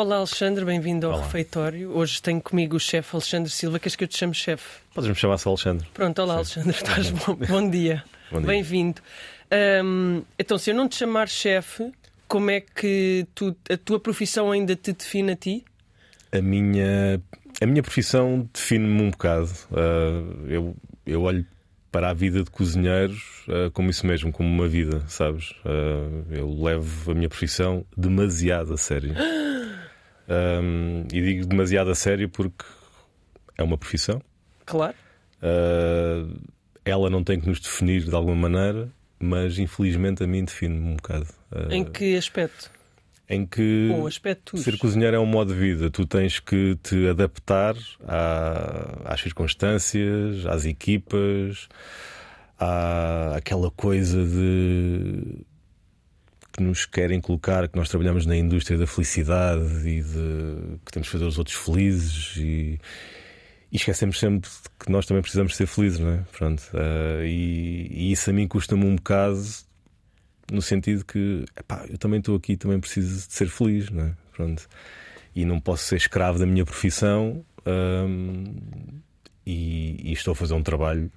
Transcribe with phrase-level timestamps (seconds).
[0.00, 1.24] Olá, Alexandre, bem-vindo ao Olá.
[1.24, 1.90] refeitório.
[1.94, 3.78] Hoje tenho comigo o chefe Alexandre Silva.
[3.78, 4.80] Queres que eu te chame chefe?
[4.94, 5.86] Podes-me chamar só Alexandre.
[5.92, 6.60] Pronto, olá, Sim.
[6.60, 7.34] Alexandre, estás bom?
[7.34, 8.02] bom dia.
[8.30, 8.40] dia.
[8.40, 9.02] Bem-vindo.
[10.38, 11.92] Então, se eu não te chamar chefe,
[12.26, 15.66] como é que tu, a tua profissão ainda te define a ti?
[16.32, 17.20] A minha,
[17.60, 19.50] a minha profissão define-me um bocado.
[19.70, 21.44] Uh, eu, eu olho
[21.92, 25.50] para a vida de cozinheiros uh, como isso mesmo, como uma vida, sabes?
[25.62, 29.14] Uh, eu levo a minha profissão demasiado a sério.
[30.30, 32.64] Um, e digo demasiado a sério porque
[33.58, 34.22] é uma profissão.
[34.64, 34.94] Claro.
[35.42, 36.40] Uh,
[36.84, 40.96] ela não tem que nos definir de alguma maneira, mas infelizmente a mim define-me um
[40.96, 41.26] bocado.
[41.50, 42.70] Uh, em que aspecto?
[43.28, 43.88] Em que
[44.56, 45.88] ser cozinheiro é um modo de vida.
[45.88, 51.68] Tu tens que te adaptar à, às circunstâncias, às equipas,
[52.58, 55.44] à aquela coisa de
[56.60, 61.08] que nos querem colocar que nós trabalhamos na indústria da felicidade e de que temos
[61.08, 62.78] que fazer os outros felizes e,
[63.72, 66.24] e esquecemos sempre que nós também precisamos ser felizes, não é?
[66.30, 69.42] Pronto, uh, e, e, isso a mim custa-me um bocado
[70.52, 74.12] no sentido que epá, eu também estou aqui, também preciso de ser feliz, não é?
[74.36, 74.68] Pronto,
[75.34, 78.44] e não posso ser escravo da minha profissão um,
[79.46, 81.10] e, e estou a fazer um trabalho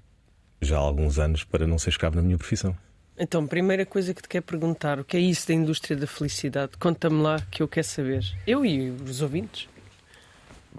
[0.61, 2.73] já há alguns anos para não ser escravo da minha profissão.
[3.17, 6.71] Então, primeira coisa que te quero perguntar: o que é isso da indústria da felicidade?
[6.79, 8.23] Conta-me lá que eu quero saber.
[8.45, 9.67] Eu e os ouvintes.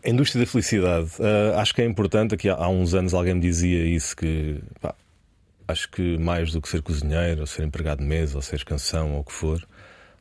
[0.04, 2.34] A indústria da felicidade, uh, acho que é importante.
[2.34, 4.94] Aqui há, uns anos alguém me dizia isso: que pá,
[5.68, 9.14] acho que mais do que ser cozinheiro, ou ser empregado de mesa, ou ser canção,
[9.14, 9.64] ou o que for,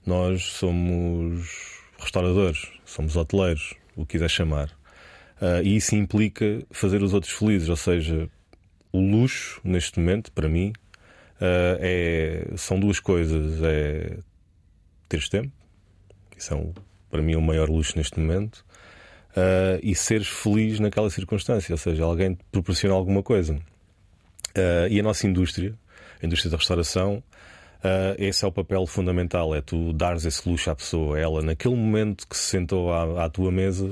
[0.06, 4.70] nós somos restauradores, somos hoteleiros, o que quiser chamar.
[5.42, 8.30] Uh, e isso implica fazer os outros felizes, ou seja,
[8.92, 10.74] o luxo, neste momento, para mim,
[11.80, 14.18] é, são duas coisas: é
[15.14, 15.52] teres tempo,
[16.32, 16.74] que são
[17.10, 18.66] para mim o maior luxo neste momento,
[19.38, 23.54] uh, e seres feliz naquela circunstância, ou seja, alguém te proporciona alguma coisa.
[23.54, 25.76] Uh, e a nossa indústria,
[26.22, 27.24] a indústria da restauração,
[27.80, 31.20] uh, esse é o papel fundamental: é tu dares esse luxo à pessoa.
[31.20, 33.90] Ela, naquele momento que se sentou à, à tua mesa,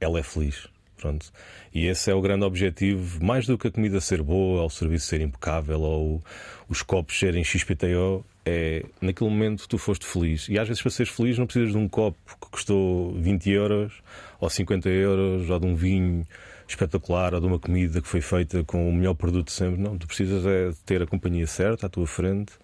[0.00, 0.66] ela é feliz.
[1.04, 1.30] Pronto.
[1.74, 4.70] E esse é o grande objetivo, mais do que a comida ser boa, ou o
[4.70, 6.24] serviço ser impecável, ou
[6.66, 10.48] os copos serem XPTO, é naquele momento tu foste feliz.
[10.48, 14.02] E às vezes para seres feliz não precisas de um copo que custou 20 euros,
[14.40, 16.26] ou 50 euros, ou de um vinho
[16.66, 19.78] espetacular, ou de uma comida que foi feita com o melhor produto sempre.
[19.78, 22.54] Não, tu precisas é ter a companhia certa à tua frente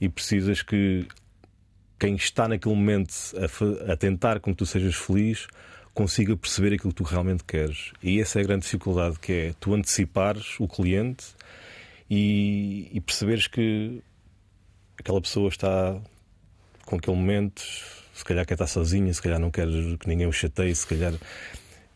[0.00, 1.06] e precisas que
[1.98, 5.46] quem está naquele momento a, a tentar com que tu sejas feliz
[5.94, 7.92] consiga perceber aquilo que tu realmente queres.
[8.02, 11.24] E essa é a grande dificuldade, que é tu antecipares o cliente
[12.10, 14.02] e, e perceberes que
[14.98, 16.00] aquela pessoa está
[16.84, 17.62] com aquele momento,
[18.14, 19.66] se calhar quer estar sozinha, se calhar não quer
[19.98, 21.14] que ninguém o chateie, se calhar.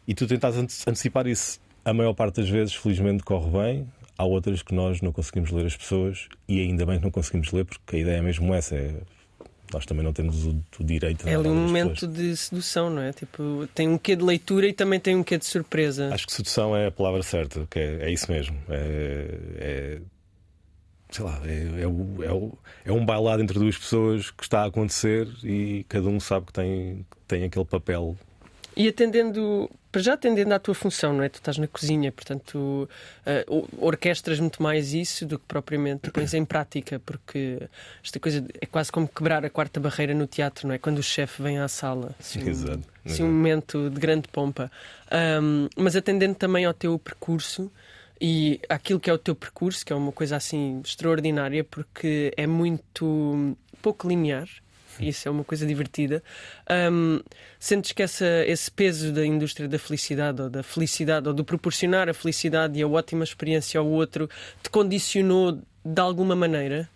[0.06, 1.60] E tu tentas antecipar isso.
[1.84, 3.88] A maior parte das vezes, felizmente, corre bem.
[4.18, 7.52] Há outras que nós não conseguimos ler as pessoas e ainda bem que não conseguimos
[7.52, 8.94] ler, porque a ideia é mesmo essa: é
[9.72, 13.12] nós também não temos o, o direito É ali um momento de sedução, não é?
[13.12, 16.12] Tipo, tem um quê de leitura e também tem um quê de surpresa.
[16.12, 18.56] Acho que sedução é a palavra certa, que é, é isso mesmo.
[18.68, 20.00] É, é
[21.10, 24.62] sei lá, é, é, o, é, o, é um bailado entre duas pessoas que está
[24.62, 28.16] a acontecer e cada um sabe que tem, tem aquele papel
[28.76, 31.28] e atendendo, para já atendendo à tua função, não é?
[31.30, 32.86] Tu estás na cozinha, portanto,
[33.26, 37.66] uh, orquestras muito mais isso do que propriamente pões em prática, porque
[38.04, 40.78] esta coisa é quase como quebrar a quarta barreira no teatro, não é?
[40.78, 42.14] Quando o chefe vem à sala.
[42.20, 44.70] Assim, exato, assim, um momento de grande pompa.
[45.40, 47.72] Um, mas atendendo também ao teu percurso
[48.20, 52.46] e aquilo que é o teu percurso, que é uma coisa assim extraordinária, porque é
[52.46, 54.46] muito pouco linear
[55.00, 56.22] isso é uma coisa divertida.
[56.90, 57.20] Um,
[57.58, 62.08] sentes que essa, esse peso da indústria da felicidade, ou da felicidade, ou do proporcionar
[62.08, 64.28] a felicidade e a ótima experiência ao outro,
[64.62, 66.88] te condicionou de alguma maneira?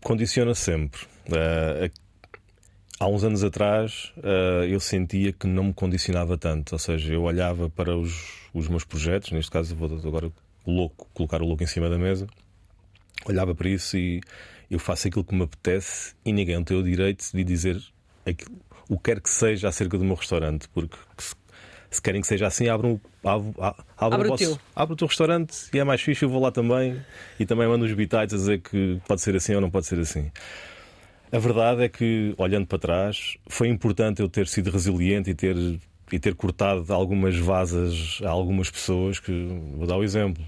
[0.00, 1.02] Condiciona sempre.
[1.28, 1.90] Uh,
[2.98, 7.22] há uns anos atrás uh, eu sentia que não me condicionava tanto, ou seja, eu
[7.22, 10.30] olhava para os, os meus projetos, neste caso vou agora
[10.66, 12.26] louco, colocar o louco em cima da mesa,
[13.26, 14.20] olhava para isso e
[14.70, 17.82] eu faço aquilo que me apetece e ninguém tem o direito de dizer
[18.26, 21.34] aquilo, o que quer que seja acerca do meu restaurante, porque se,
[21.90, 25.68] se querem que seja assim, abram, abram, abram abre, o, vosso, abre o teu restaurante
[25.72, 27.00] e é mais fixe, eu vou lá também
[27.38, 29.98] e também mando os bitites a dizer que pode ser assim ou não pode ser
[29.98, 30.30] assim.
[31.30, 35.56] A verdade é que, olhando para trás, foi importante eu ter sido resiliente e ter,
[36.10, 40.42] e ter cortado algumas vasas a algumas pessoas que, vou dar o um exemplo,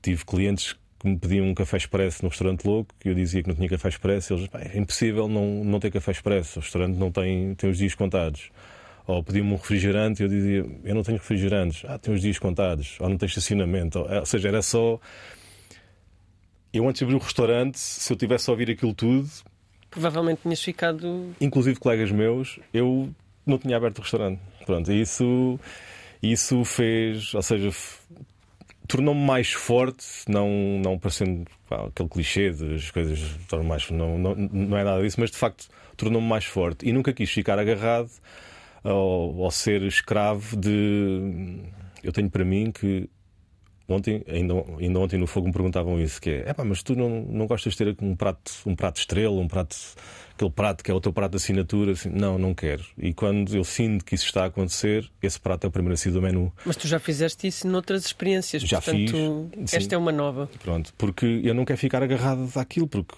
[0.00, 3.48] tive clientes que me pediam um café expresso no restaurante louco, que eu dizia que
[3.48, 7.10] não tinha café expresso, eles é impossível não, não ter café expresso, o restaurante não
[7.10, 8.50] tem, tem os dias contados.
[9.06, 12.38] Ou pediam-me um refrigerante e eu dizia, eu não tenho refrigerantes, ah, tem os dias
[12.38, 14.00] contados, ou não tem estacionamento.
[14.00, 15.00] Ou, ou seja, era só.
[16.70, 19.26] Eu antes de abrir o restaurante, se eu tivesse a ouvir aquilo tudo.
[19.90, 21.34] Provavelmente tinhas ficado.
[21.40, 23.08] Inclusive colegas meus, eu
[23.46, 24.40] não tinha aberto o restaurante.
[24.66, 25.58] Pronto, isso,
[26.22, 27.70] isso fez, ou seja,
[28.88, 30.48] tornou-me mais forte, não,
[30.82, 33.88] não parecendo pá, aquele clichê das coisas tornam mais.
[33.90, 36.88] Não, não, não é nada disso, mas de facto tornou-me mais forte.
[36.88, 38.10] E nunca quis ficar agarrado
[38.82, 41.60] ou, ou ser escravo de.
[42.02, 43.08] Eu tenho para mim que
[43.88, 47.46] ontem, ainda, ainda ontem no fogo me perguntavam isso: que é, mas tu não, não
[47.46, 49.76] gostas de ter um prato, um prato estrela, um prato,
[50.34, 51.92] aquele prato que é o teu prato de assinatura?
[51.92, 52.84] Assim, não, não quero.
[52.96, 55.96] E quando eu sinto que isso está a acontecer, esse prato é o primeiro a
[55.96, 56.52] sair do menu.
[56.64, 59.94] Mas tu já fizeste isso noutras experiências, já portanto, fiz, esta sim.
[59.94, 60.48] é uma nova.
[60.62, 63.14] Pronto, porque eu não quero ficar agarrado àquilo, porque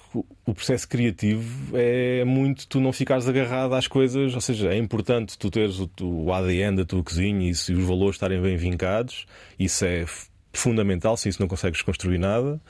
[0.46, 5.38] o processo criativo é muito tu não ficares agarrado às coisas, ou seja, é importante
[5.38, 9.26] tu teres o, o ADN da tua cozinha e se os valores estarem bem vincados,
[9.58, 10.04] isso é
[10.52, 12.60] fundamental, sem isso não consegues construir nada.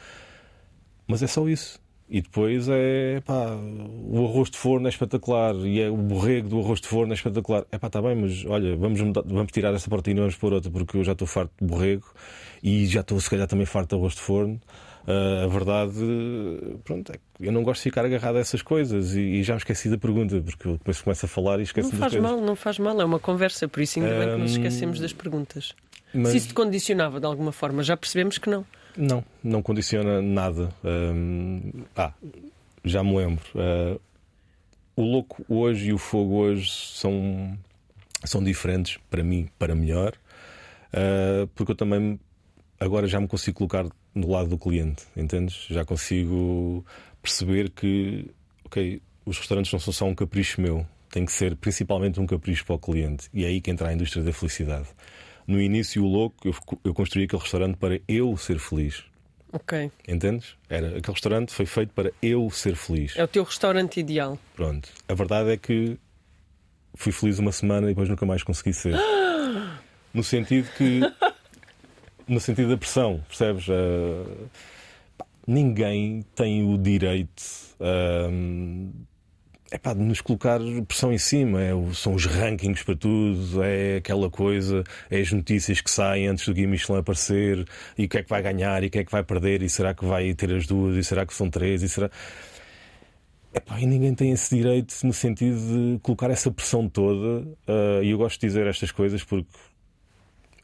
[1.06, 1.80] Mas é só isso.
[2.12, 6.58] E depois é pá, o arroz de forno é espetacular e é o borrego do
[6.58, 7.64] arroz de forno é espetacular.
[7.70, 10.52] É pá, está bem, mas olha, vamos, mudar, vamos tirar essa proteína e vamos pôr
[10.52, 12.12] outra, porque eu já estou farto de borrego
[12.62, 14.60] e já estou, se calhar, também farto de arroz de forno.
[15.06, 15.94] Uh, a verdade,
[16.84, 19.54] pronto, é que eu não gosto de ficar agarrado a essas coisas e, e já
[19.54, 22.40] me esqueci da pergunta, porque eu começo, começo a falar e esqueço Não faz mal,
[22.40, 24.18] não faz mal, é uma conversa, por isso ainda um...
[24.18, 25.74] bem que nos esquecemos das perguntas.
[26.12, 26.30] Mas...
[26.30, 28.64] Se isso te condicionava de alguma forma, já percebemos que não.
[28.96, 30.70] Não, não condiciona nada.
[31.96, 32.12] Ah,
[32.84, 33.44] já me lembro.
[33.54, 34.00] Uh,
[34.96, 37.56] o louco hoje e o fogo hoje são,
[38.24, 40.14] são diferentes para mim, para melhor,
[40.92, 42.18] uh, porque eu também
[42.78, 45.66] agora já me consigo colocar do lado do cliente, entendes?
[45.70, 46.84] Já consigo
[47.22, 48.30] perceber que,
[48.64, 52.64] ok, os restaurantes não são só um capricho meu, tem que ser principalmente um capricho
[52.66, 53.28] para o cliente.
[53.32, 54.88] E é aí que entra a indústria da felicidade
[55.50, 56.54] no início, o louco, eu,
[56.84, 59.04] eu construí aquele restaurante para eu ser feliz.
[59.52, 59.90] Ok.
[60.06, 60.54] Entendes?
[60.68, 63.16] Era, aquele restaurante foi feito para eu ser feliz.
[63.16, 64.38] É o teu restaurante ideal.
[64.54, 64.88] Pronto.
[65.08, 65.98] A verdade é que
[66.94, 68.94] fui feliz uma semana e depois nunca mais consegui ser.
[70.14, 71.00] no sentido que.
[72.28, 73.66] no sentido da pressão, percebes?
[73.66, 74.48] Uh,
[75.44, 77.42] ninguém tem o direito.
[77.80, 78.92] Uh,
[79.70, 81.62] é pá, de nos colocar pressão em cima.
[81.62, 86.44] É, são os rankings para tudo, é aquela coisa, é as notícias que saem antes
[86.44, 89.04] do Guia Michelin aparecer, e o que é que vai ganhar, e o que é
[89.04, 91.82] que vai perder, e será que vai ter as duas, e será que são três,
[91.82, 92.10] e será.
[93.54, 97.44] Epá, e ninguém tem esse direito no sentido de colocar essa pressão toda.
[97.66, 99.50] Uh, e eu gosto de dizer estas coisas porque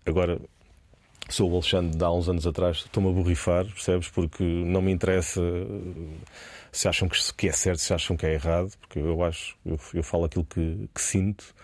[0.05, 0.39] agora
[1.29, 4.09] sou o Alexandre de há uns anos atrás, estou-me a borrifar, percebes?
[4.09, 5.41] Porque não me interessa
[6.77, 10.03] se acham que é certo, se acham que é errado, porque eu acho, eu, eu
[10.03, 11.55] falo aquilo que, que sinto,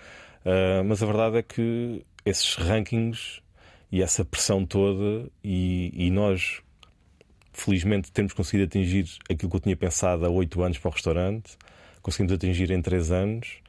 [0.47, 3.43] uh, mas a verdade é que esses rankings
[3.91, 6.63] e essa pressão toda, e, e nós,
[7.53, 11.59] felizmente, temos conseguido atingir aquilo que eu tinha pensado há oito anos para o restaurante,
[12.01, 13.62] conseguimos atingir em três anos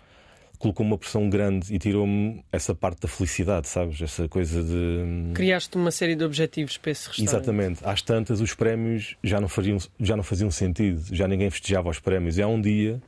[0.63, 4.01] colocou uma pressão grande e tirou-me essa parte da felicidade, sabes?
[4.01, 5.33] Essa coisa de.
[5.33, 7.29] Criaste uma série de objetivos para esse restaurante.
[7.29, 7.79] Exatamente.
[7.83, 11.99] Às tantas, os prémios já não, faziam, já não faziam sentido, já ninguém festejava os
[11.99, 12.37] prémios.
[12.37, 13.01] E há um dia,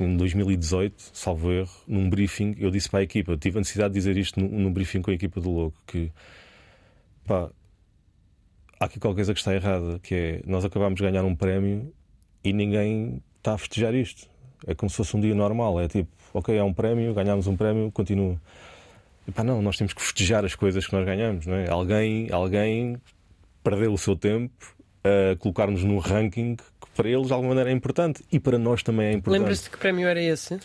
[0.00, 4.00] em 2018, salvo erro, num briefing, eu disse para a equipa, tive a necessidade de
[4.00, 6.10] dizer isto num, briefing com a equipa do Louco, que
[7.26, 7.50] pá,
[8.80, 11.92] há aqui qualquer coisa que está errada, que é nós acabámos de ganhar um prémio
[12.42, 14.32] e ninguém está a festejar isto.
[14.66, 17.56] É como se fosse um dia normal, é tipo, ok, é um prémio, ganhámos um
[17.56, 18.36] prémio, continua.
[19.26, 21.70] E pá, não, nós temos que festejar as coisas que nós ganhamos, não é?
[21.70, 23.00] Alguém, alguém
[23.62, 27.72] perdeu o seu tempo a colocar-nos num ranking que para eles de alguma maneira é
[27.72, 29.40] importante e para nós também é importante.
[29.40, 30.58] Lembras-te que prémio era esse?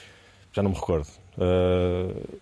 [0.52, 1.08] Já não me recordo.
[1.38, 2.40] Uh,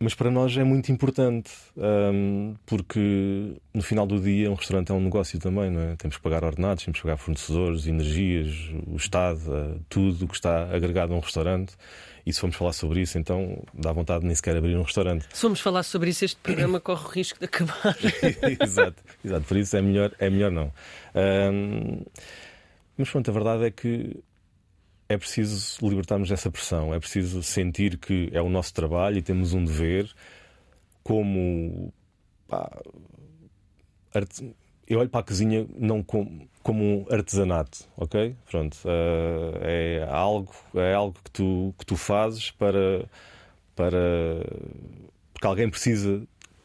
[0.00, 4.94] mas para nós é muito importante, um, porque no final do dia um restaurante é
[4.94, 5.96] um negócio também, não é?
[5.96, 10.34] Temos que pagar ordenados, temos que pagar fornecedores, energias, o Estado, uh, tudo o que
[10.34, 11.74] está agregado a um restaurante.
[12.28, 15.26] E se formos falar sobre isso, então dá vontade de nem sequer abrir um restaurante.
[15.32, 17.96] Se formos falar sobre isso, este programa corre o risco de acabar.
[18.62, 20.70] exato, exato, por isso é melhor, é melhor não.
[21.14, 22.04] Um,
[22.98, 24.22] mas pronto, a verdade é que
[25.08, 29.54] é preciso libertarmos dessa pressão, é preciso sentir que é o nosso trabalho e temos
[29.54, 30.12] um dever
[31.02, 31.90] como.
[32.46, 32.70] Pá,
[34.12, 34.54] arte...
[34.88, 38.34] Eu olho para a cozinha não como, como um artesanato, ok?
[38.50, 43.04] Pronto, uh, é algo, é algo que, tu, que tu fazes para,
[43.76, 43.98] para.
[45.34, 46.22] porque alguém precisa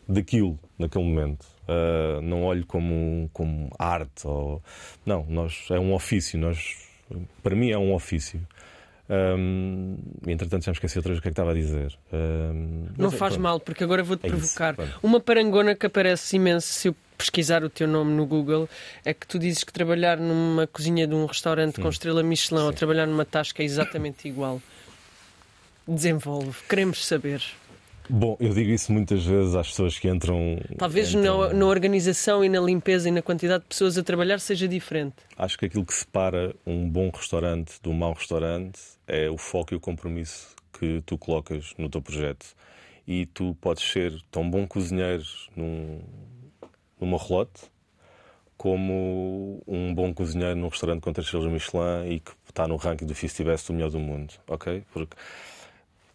[0.07, 1.45] daquilo naquele momento.
[1.63, 4.61] Uh, não olho como, como arte ou
[5.05, 6.77] não, nós é um ofício, nós
[7.41, 8.41] para mim é um ofício.
[9.09, 11.97] Um, entretanto, já me esqueci outra vez o que é que estava a dizer.
[12.11, 13.43] Um, não faz pronto.
[13.43, 14.75] mal, porque agora vou-te é provocar.
[14.79, 18.69] Isso, Uma parangona que aparece imenso se eu pesquisar o teu nome no Google
[19.05, 21.81] é que tu dizes que trabalhar numa cozinha de um restaurante Sim.
[21.81, 22.65] com estrela Michelin Sim.
[22.65, 24.61] ou trabalhar numa tasca é exatamente igual.
[25.87, 27.43] Desenvolve, queremos saber.
[28.09, 30.59] Bom, eu digo isso muitas vezes às pessoas que entram.
[30.77, 31.47] Talvez entram...
[31.47, 35.15] Na, na, organização e na limpeza e na quantidade de pessoas a trabalhar seja diferente.
[35.37, 39.73] Acho que aquilo que separa um bom restaurante de um mau restaurante é o foco
[39.73, 42.45] e o compromisso que tu colocas no teu projeto.
[43.07, 45.23] E tu podes ser tão bom cozinheiro
[45.55, 46.01] num,
[47.05, 47.71] numa relote
[48.57, 53.05] como um bom cozinheiro num restaurante com três estrelas Michelin e que está no ranking
[53.05, 54.83] do Fifty Best do melhor do mundo, ok?
[54.93, 55.17] Porque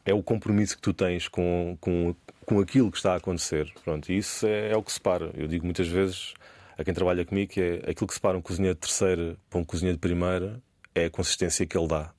[0.04, 2.14] é o compromisso que tu tens com, com,
[2.46, 3.70] com aquilo que está a acontecer.
[3.84, 5.30] Pronto, e isso é, é, o que separa.
[5.34, 6.32] Eu digo muitas vezes
[6.78, 9.64] a quem trabalha comigo que é aquilo que separa um cozinheiro de terceira para um
[9.64, 10.62] cozinheiro de primeira
[10.94, 12.10] é a consistência que ele dá.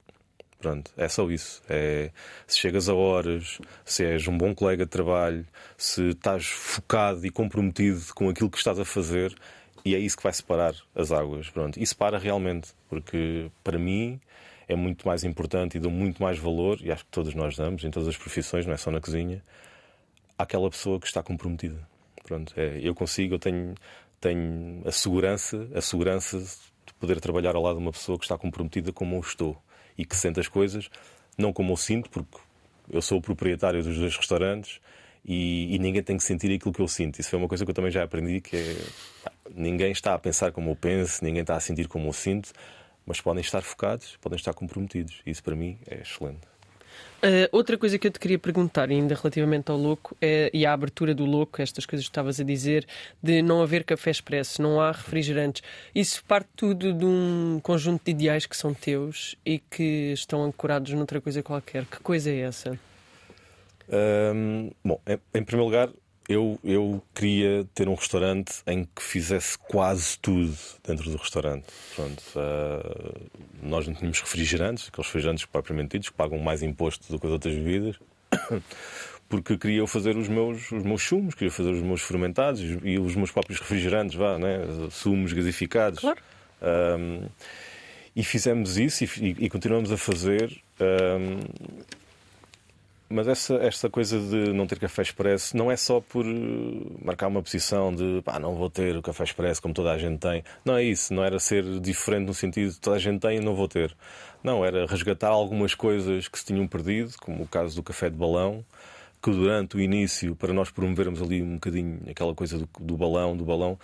[0.59, 1.61] Pronto, é só isso.
[1.69, 2.11] É,
[2.45, 5.45] se chegas a horas, se és um bom colega de trabalho,
[5.77, 9.33] se estás focado e comprometido com aquilo que estás a fazer,
[9.85, 11.49] e é isso que vai separar as águas.
[11.49, 14.19] Pronto, e separa realmente, porque para mim
[14.67, 17.85] é muito mais importante e dou muito mais valor, e acho que todos nós damos,
[17.85, 19.41] em todas as profissões, não é só na cozinha,
[20.37, 21.87] àquela pessoa que está comprometida.
[22.23, 23.75] Pronto, é, eu consigo, eu tenho,
[24.19, 28.37] tenho a segurança, a segurança de poder trabalhar ao lado de uma pessoa que está
[28.37, 29.57] comprometida como eu estou
[29.99, 30.89] e que sente as coisas,
[31.37, 32.37] não como eu sinto, porque
[32.89, 34.79] eu sou o proprietário dos dois restaurantes
[35.23, 37.19] e, e, ninguém tem que sentir aquilo que eu sinto.
[37.19, 38.75] Isso foi uma coisa que eu também já aprendi, que é,
[39.53, 42.51] ninguém está a pensar como eu penso, ninguém está a sentir como eu sinto
[43.09, 45.23] mas podem estar focados, podem estar comprometidos.
[45.25, 46.41] Isso para mim é excelente.
[47.19, 50.71] Uh, outra coisa que eu te queria perguntar, ainda relativamente ao louco, é, e à
[50.71, 52.87] abertura do louco, estas coisas que estavas a dizer,
[53.21, 55.61] de não haver café expresso, não há refrigerantes.
[55.93, 60.93] Isso parte tudo de um conjunto de ideais que são teus e que estão ancorados
[60.93, 61.85] noutra coisa qualquer.
[61.85, 62.79] Que coisa é essa?
[63.89, 65.89] Um, bom, em, em primeiro lugar,
[66.29, 70.55] eu, eu queria ter um restaurante em que fizesse quase tudo
[70.87, 71.65] dentro do restaurante.
[71.95, 73.29] Pronto, uh,
[73.63, 77.33] nós não tínhamos refrigerantes, aqueles refrigerantes propriamente ditos, que pagam mais imposto do que as
[77.33, 77.99] outras bebidas,
[79.27, 83.15] porque queria fazer os meus, os meus sumos, queria fazer os meus fermentados e os
[83.15, 84.59] meus próprios refrigerantes, vá, né?
[84.91, 85.99] sumos gasificados.
[85.99, 86.21] Claro.
[86.61, 87.27] Um,
[88.15, 90.61] e fizemos isso e, e, continuamos a fazer.
[90.79, 91.39] Um,
[93.09, 96.29] mas essa, esta coisa de não ter café expresso não é só por eh,
[97.03, 100.19] marcar uma posição de pá, não vou ter o café expresso como toda a gente
[100.19, 100.43] tem.
[100.63, 103.39] Não é isso, não era ser diferente no sentido de toda a gente tem e
[103.39, 103.95] não vou ter.
[104.43, 108.15] Não, era resgatar algumas coisas que se tinham perdido, como o caso do café de
[108.15, 108.63] balão,
[109.21, 113.35] que durante o início, para nós promovermos ali um bocadinho aquela coisa do, do balão,
[113.35, 113.77] do balão,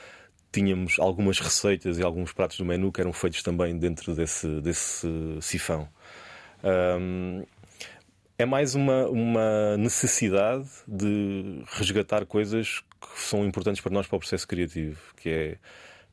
[0.51, 5.07] tínhamos algumas receitas e alguns pratos do menu que eram feitos também dentro desse, desse
[5.41, 5.89] sifão.
[6.63, 7.43] Um,
[8.37, 14.19] é mais uma, uma necessidade de resgatar coisas que são importantes para nós para o
[14.19, 15.57] processo criativo, que é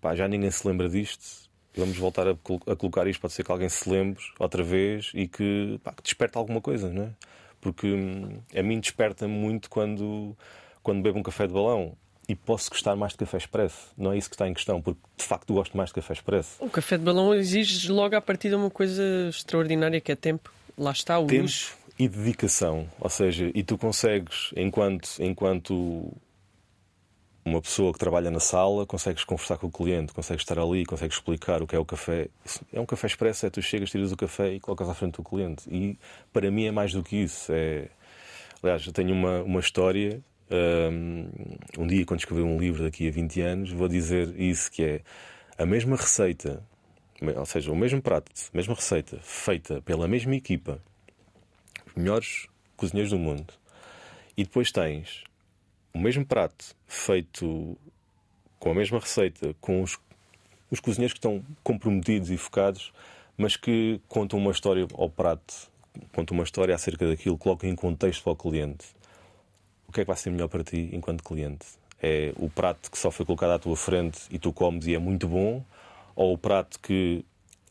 [0.00, 3.50] pá, já ninguém se lembra disto, vamos voltar a, a, colocar isto, pode ser que
[3.50, 7.11] alguém se lembre outra vez e que, pá, que desperte alguma coisa, não é?
[7.61, 10.37] Porque hum, a mim desperta muito quando,
[10.83, 11.97] quando bebo um café de balão
[12.29, 13.93] e posso gostar mais de café expresso.
[13.97, 16.57] Não é isso que está em questão, porque de facto gosto mais de café expresso.
[16.61, 20.52] O café de balão exige logo a partir de uma coisa extraordinária que é tempo.
[20.76, 21.43] Lá está o tempo.
[21.43, 22.88] luxo e dedicação.
[22.99, 26.12] Ou seja, e tu consegues, enquanto, enquanto
[27.44, 31.16] uma pessoa que trabalha na sala, consegues conversar com o cliente, consegues estar ali, consegues
[31.16, 32.28] explicar o que é o café.
[32.73, 35.23] É um café expresso, é tu chegas, tiras o café e colocas à frente do
[35.23, 35.62] cliente.
[35.71, 35.97] E
[36.32, 37.52] para mim é mais do que isso.
[37.52, 37.88] É...
[38.61, 40.21] Aliás, eu tenho uma, uma história.
[40.50, 41.28] Um,
[41.78, 45.00] um dia, quando escrevi um livro daqui a 20 anos, vou dizer isso: que é
[45.56, 46.62] a mesma receita,
[47.37, 50.80] ou seja, o mesmo prato, a mesma receita, feita pela mesma equipa,
[51.96, 52.46] melhores
[52.76, 53.52] cozinheiros do mundo.
[54.37, 55.25] E depois tens
[55.94, 57.76] o mesmo prato feito
[58.58, 59.99] com a mesma receita, com os,
[60.70, 62.92] os cozinheiros que estão comprometidos e focados,
[63.37, 65.52] mas que contam uma história ao prato,
[66.14, 68.87] contam uma história acerca daquilo, colocam em contexto para o cliente.
[69.88, 71.66] O que é que vai ser melhor para ti enquanto cliente?
[72.00, 74.99] É o prato que só foi colocado à tua frente e tu comes e é
[74.99, 75.64] muito bom?
[76.14, 77.25] Ou o prato que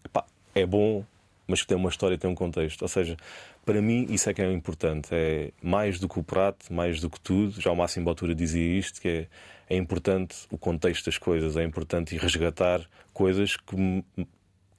[0.05, 1.05] epá, é bom,
[1.47, 2.81] mas que tem uma história, tem um contexto?
[2.81, 3.17] Ou seja,
[3.65, 5.09] para mim, isso é que é importante.
[5.11, 7.59] É mais do que o prato, mais do que tudo.
[7.59, 9.27] Já o Máximo Botura dizia isto: que é,
[9.75, 12.81] é importante o contexto das coisas, é importante resgatar
[13.13, 14.03] coisas que,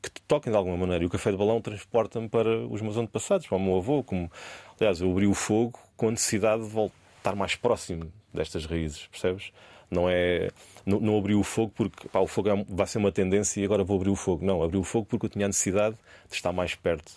[0.02, 1.04] que te toquem de alguma maneira.
[1.04, 4.02] E o café de balão transporta-me para os meus antepassados, para o meu avô.
[4.02, 4.30] Como,
[4.80, 9.52] aliás, eu abri o fogo com a necessidade de voltar mais próximo destas raízes, percebes?
[9.90, 10.50] Não é.
[10.84, 13.64] Não, não abri o fogo porque pá, o fogo é, vai ser uma tendência e
[13.64, 14.44] agora vou abrir o fogo.
[14.44, 15.96] Não, abri o fogo porque eu tinha a necessidade
[16.28, 17.12] de estar mais perto.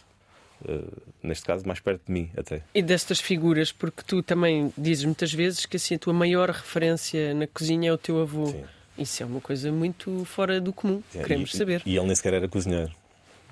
[0.63, 2.61] Uh, neste caso, mais perto de mim, até.
[2.73, 7.33] E destas figuras, porque tu também dizes muitas vezes que assim, a tua maior referência
[7.33, 8.47] na cozinha é o teu avô.
[8.47, 8.63] Sim.
[8.97, 11.81] Isso é uma coisa muito fora do comum, queremos e, saber.
[11.85, 12.91] E ele nem sequer era cozinheiro.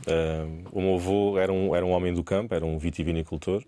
[0.08, 3.64] Uh, o meu avô era um, era um homem do campo, era um vitivinicultor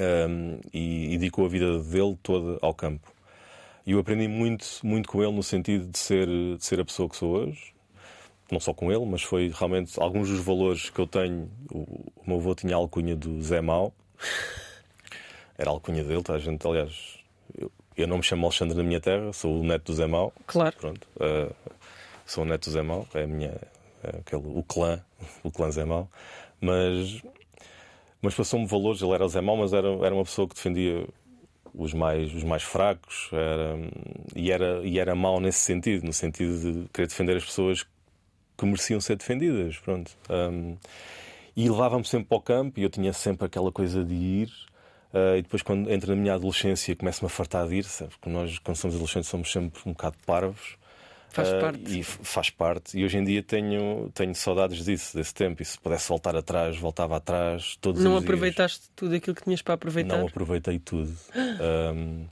[0.00, 3.12] um, e, e dedicou a vida dele toda ao campo.
[3.84, 7.08] E eu aprendi muito, muito com ele no sentido de ser, de ser a pessoa
[7.08, 7.71] que sou hoje.
[8.52, 11.50] Não só com ele, mas foi realmente alguns dos valores que eu tenho.
[11.70, 13.94] O, o meu avô tinha a alcunha do Zé Mau.
[15.56, 16.34] Era a alcunha dele, tá?
[16.34, 17.18] a gente, aliás,
[17.58, 20.34] eu, eu, não me chamo Alexandre na minha terra, sou o neto do Zé Mau.
[20.46, 20.76] Claro.
[20.76, 21.54] Pronto, uh,
[22.26, 23.56] sou o neto do Zé Mau, é a minha,
[24.04, 25.00] é aquele, o clã,
[25.42, 26.10] o clã Zé Mau.
[26.60, 27.22] Mas
[28.20, 29.00] mas passou-me valores.
[29.02, 31.06] Ele era Zé Mau, mas era, era uma pessoa que defendia
[31.74, 33.78] os mais, os mais fracos era,
[34.36, 37.86] e, era, e era mau nesse sentido no sentido de querer defender as pessoas
[38.62, 39.76] que mereciam ser defendidas.
[39.78, 40.10] Pronto.
[40.30, 40.76] Um,
[41.56, 44.48] e levava-me sempre para o campo e eu tinha sempre aquela coisa de ir.
[45.12, 48.12] Uh, e depois, quando entra na minha adolescência, começo-me a fartar de ir, sabe?
[48.12, 50.76] Porque nós, quando somos adolescentes, somos sempre um bocado parvos.
[51.28, 51.98] Faz uh, parte.
[51.98, 52.98] E faz parte.
[52.98, 55.60] E hoje em dia tenho, tenho saudades disso, desse tempo.
[55.60, 58.92] E se pudesse voltar atrás, voltava atrás todos Não aproveitaste dias.
[58.96, 60.16] tudo aquilo que tinhas para aproveitar?
[60.16, 61.14] Não aproveitei tudo.
[61.94, 62.26] um,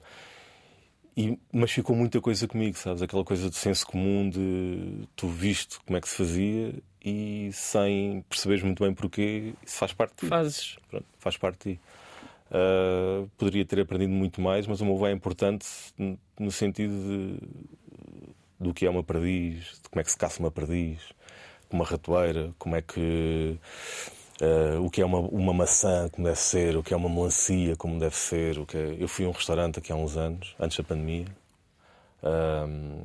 [1.28, 3.02] e, mas ficou muita coisa comigo, sabes?
[3.02, 6.74] Aquela coisa de senso comum de tu viste como é que se fazia
[7.04, 10.26] e sem perceberes muito bem porquê, isso faz parte de ti.
[10.26, 10.76] Fazes.
[10.88, 11.80] Pronto, faz parte de ti.
[12.50, 15.66] Uh, poderia ter aprendido muito mais, mas o meu é importante
[16.38, 17.38] no sentido de
[18.60, 21.00] do que é uma perdiz, de como é que se caça uma perdiz,
[21.70, 23.58] uma ratoeira, como é que.
[24.40, 27.76] Uh, o que é uma, uma maçã, como deve ser, o que é uma melancia,
[27.76, 28.58] como deve ser.
[28.58, 28.96] O que é...
[28.98, 31.26] Eu fui a um restaurante aqui há uns anos, antes da pandemia,
[32.22, 33.02] um,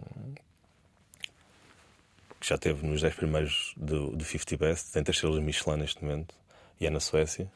[2.39, 6.03] que já teve nos 10 primeiros do, do 50 Best, tem três estrelas Michelin neste
[6.03, 6.33] momento,
[6.79, 7.51] e é na Suécia.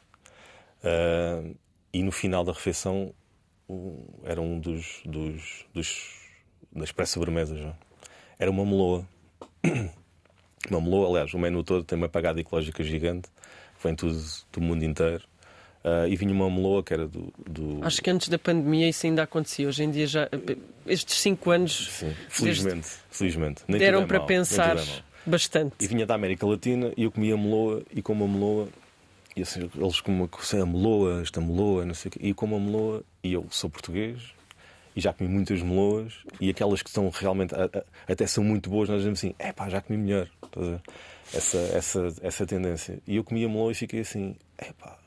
[0.84, 1.56] Uh,
[1.92, 3.14] e no final da refeição
[4.24, 6.20] era um dos, dos, dos
[6.72, 7.58] das pré-sobremesas.
[8.38, 9.06] Era uma meloa.
[10.68, 13.30] Uma meloa, aliás, o menu todo tem uma pagada ecológica gigante,
[13.82, 14.18] vem tudo
[14.52, 15.24] do mundo inteiro.
[15.82, 19.06] Uh, e vinha uma meloa que era do, do, Acho que antes da pandemia isso
[19.06, 19.66] ainda acontecia.
[19.66, 20.28] Hoje em dia já.
[20.86, 21.88] Estes cinco anos.
[21.90, 23.62] Sim, felizmente, felizmente.
[23.66, 24.84] Nem deram é para mal, pensar é
[25.24, 25.74] bastante.
[25.80, 28.68] E vinha da América Latina e eu comia meloa e com uma meloa.
[29.34, 32.18] E assim, eles com uma a meloa, esta meloa, não sei o quê.
[32.22, 34.34] E com uma meloa, e eu sou português,
[35.00, 37.54] e já comi muitas meloas e aquelas que são realmente
[38.06, 40.28] até são muito boas, nós dizemos assim, é pá, já comi melhor.
[41.32, 43.00] Essa, essa, essa tendência.
[43.06, 44.98] E eu comia meloa e fiquei assim, é pá,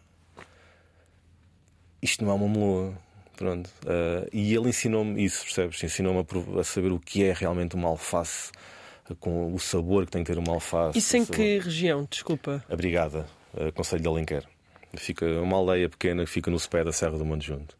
[2.01, 2.97] isto não é uma meloa.
[3.37, 3.69] Pronto.
[3.83, 5.83] Uh, e ele ensinou-me isso, percebes?
[5.83, 8.51] Ensinou-me a, a, saber o que é realmente uma alface,
[9.19, 10.97] com o sabor que tem que ter uma alface.
[10.97, 12.07] Isso em que região?
[12.09, 12.63] Desculpa.
[12.69, 14.43] A Brigada, uh, Conselho de Alenquer.
[14.95, 17.75] Fica uma aldeia pequena que fica no pé da Serra do Monte Junto.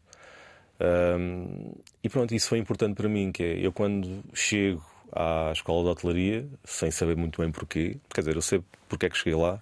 [0.83, 1.71] Um,
[2.03, 5.89] e pronto, isso foi importante para mim, que é eu quando chego à escola de
[5.89, 9.61] hotelaria, sem saber muito bem porquê, quer dizer, eu sei porque é que cheguei lá,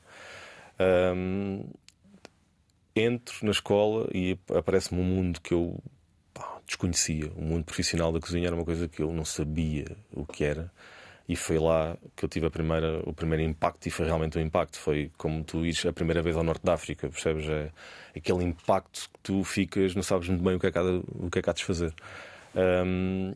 [1.16, 1.64] um,
[2.96, 5.78] entro na escola e aparece-me um mundo que eu
[6.34, 7.32] pá, desconhecia.
[7.36, 10.72] O mundo profissional da cozinha era uma coisa que eu não sabia o que era
[11.32, 14.42] e foi lá que eu tive a primeira, o primeiro impacto e foi realmente um
[14.42, 14.78] impacto.
[14.78, 17.48] Foi como tu ires a primeira vez ao norte da África, percebes?
[17.48, 17.72] É
[18.14, 21.30] aquele impacto que tu ficas, não sabes muito bem o que é que há o
[21.32, 21.94] que é que há de fazer.
[22.54, 23.34] Um,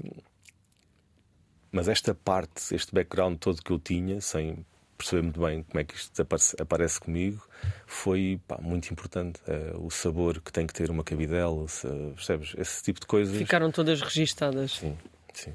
[1.72, 4.66] mas esta parte, este background todo que eu tinha, sem
[4.98, 7.48] perceber muito bem como é que isto aparece, aparece comigo,
[7.88, 9.40] foi pá, muito importante.
[9.48, 12.56] Uh, o sabor que tem que ter uma cabidela, se, percebes?
[12.58, 13.38] Esse tipo de coisas.
[13.38, 14.74] Ficaram todas registadas.
[14.74, 14.98] Sim,
[15.34, 15.54] sim.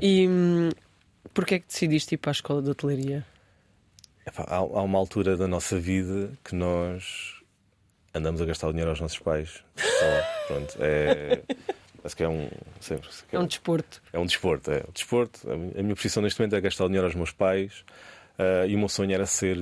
[0.00, 0.70] E hum,
[1.34, 3.26] Porquê é que decidiste ir para a escola de hotelaria?
[4.26, 7.34] Epá, há, há, uma altura da nossa vida que nós
[8.14, 9.62] andamos a gastar o dinheiro aos nossos pais.
[9.76, 11.42] Só, pronto, é,
[12.04, 12.48] acho que é um.
[12.80, 14.02] Sempre, é, é um desporto.
[14.12, 14.84] É um desporto, é.
[14.88, 17.84] O desporto, a minha posição neste momento é gastar o dinheiro aos meus pais
[18.38, 19.56] uh, e o meu sonho era ser.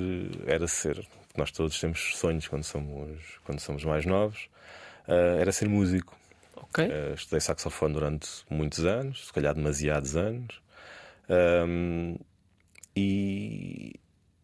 [0.47, 4.49] Era ser nós todos temos sonhos quando somos, quando somos mais novos.
[5.07, 6.17] Uh, era ser músico.
[6.57, 6.89] Okay.
[6.89, 10.61] Uh, estudei saxofone durante muitos anos, se calhar demasiados anos.
[11.29, 12.17] Um,
[12.95, 13.95] e,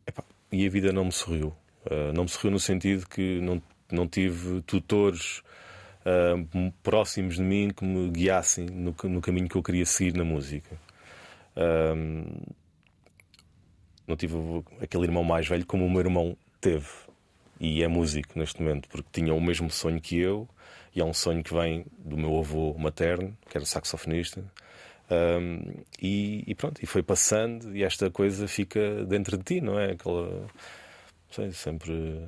[0.07, 1.55] epá, e a vida não me sorriu.
[1.87, 5.42] Uh, não me sorriu no sentido que não, não tive tutores
[6.05, 10.25] uh, próximos de mim que me guiassem no, no, caminho que eu queria seguir na
[10.25, 10.77] música.
[11.57, 12.25] Um,
[14.07, 14.37] não tive
[14.81, 16.88] aquele irmão mais velho como o meu irmão teve.
[17.61, 20.49] E é músico neste momento, porque tinha o mesmo sonho que eu,
[20.95, 24.45] e é um sonho que vem do meu avô materno, que era saxofonista,
[25.11, 29.79] Um, e, e, pronto, e foi passando, e esta coisa fica dentro de ti, não
[29.79, 29.93] é?
[29.93, 30.29] Aquela.
[30.29, 30.49] Não
[31.31, 32.27] sei, sempre.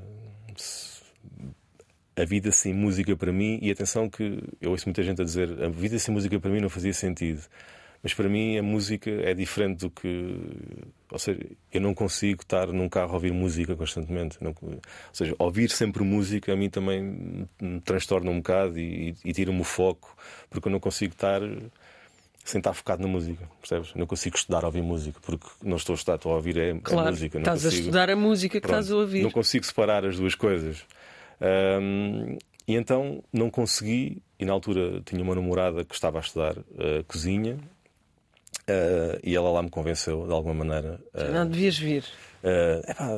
[2.17, 5.63] A vida sem música para mim, e atenção que eu ouço muita gente a dizer
[5.63, 7.43] a vida sem música para mim não fazia sentido.
[8.05, 10.39] Mas para mim a música é diferente do que.
[11.11, 11.41] Ou seja,
[11.73, 14.37] eu não consigo estar num carro a ouvir música constantemente.
[14.43, 14.55] Não...
[14.61, 19.59] Ou seja, ouvir sempre música a mim também me transtorna um bocado e, e tira-me
[19.59, 20.15] o foco,
[20.51, 21.41] porque eu não consigo estar
[22.45, 23.95] sem estar focado na música, percebes?
[23.95, 26.79] Não consigo estudar a ouvir música, porque não estou a estudar, estou a ouvir é,
[26.81, 27.39] claro, a música.
[27.39, 27.77] Não estás consigo...
[27.77, 29.23] a estudar a música que Pronto, estás a ouvir.
[29.23, 30.85] Não consigo separar as duas coisas.
[31.41, 32.37] Um,
[32.69, 37.03] e então não consegui, e na altura tinha uma namorada que estava a estudar uh,
[37.09, 37.59] cozinha,
[38.65, 40.99] Uh, e ela lá me convenceu de alguma maneira.
[41.13, 42.03] Uh, não devias vir.
[42.43, 43.11] Uh, epá,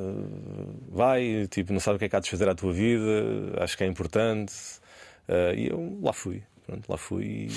[0.89, 3.05] vai, tipo, não sabe o que é que há de fazer à tua vida,
[3.59, 4.53] acho que é importante.
[5.57, 6.43] E eu lá fui.
[6.67, 7.49] Pronto, lá fui.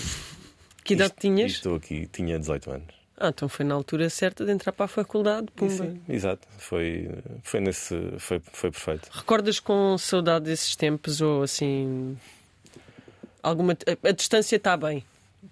[0.89, 1.51] Que idade isto, tinhas?
[1.51, 2.87] Estou aqui, tinha 18 anos.
[3.15, 5.71] Ah, então foi na altura certa de entrar para a faculdade, pumba.
[5.71, 7.07] Sim, exato, foi,
[7.43, 7.95] foi nesse.
[8.17, 9.07] Foi, foi perfeito.
[9.11, 12.17] Recordas com saudade desses tempos ou assim.
[13.43, 13.73] Alguma.
[13.73, 15.03] A, a distância está bem?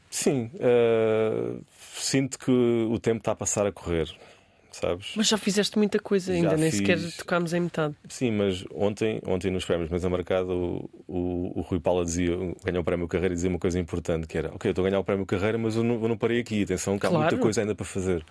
[0.10, 4.10] Sim, uh, sinto que o tempo está a passar a correr.
[4.80, 5.14] Sabes?
[5.16, 6.80] Mas já fizeste muita coisa ainda, já nem fiz...
[6.80, 7.96] sequer tocámos em metade.
[8.08, 12.82] Sim, mas ontem, ontem nos prémios Mesa Marcada, o, o, o Rui Paula dizia, ganhou
[12.82, 15.04] o prémio Carreira, dizia uma coisa importante: que era, ok, eu estou a ganhar o
[15.04, 17.74] prémio Carreira, mas eu não, eu não parei aqui, atenção, que há muita coisa ainda
[17.74, 18.24] para fazer.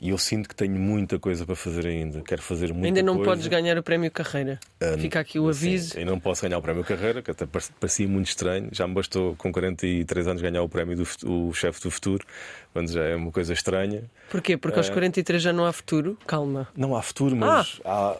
[0.00, 2.20] E eu sinto que tenho muita coisa para fazer ainda.
[2.20, 3.30] Quero fazer muita Ainda não coisa.
[3.30, 4.60] podes ganhar o prémio Carreira.
[4.82, 5.90] Um, Fica aqui o aviso.
[5.92, 7.46] Sim, ainda não posso ganhar o prémio Carreira, que até
[7.80, 8.68] parecia muito estranho.
[8.72, 12.26] Já me bastou com 43 anos ganhar o prémio do o chefe do futuro,
[12.72, 14.04] quando já é uma coisa estranha.
[14.30, 14.56] Porquê?
[14.56, 16.18] Porque aos 43 já não há futuro?
[16.26, 16.68] Calma.
[16.76, 17.90] Não há futuro, mas ah.
[17.90, 18.16] há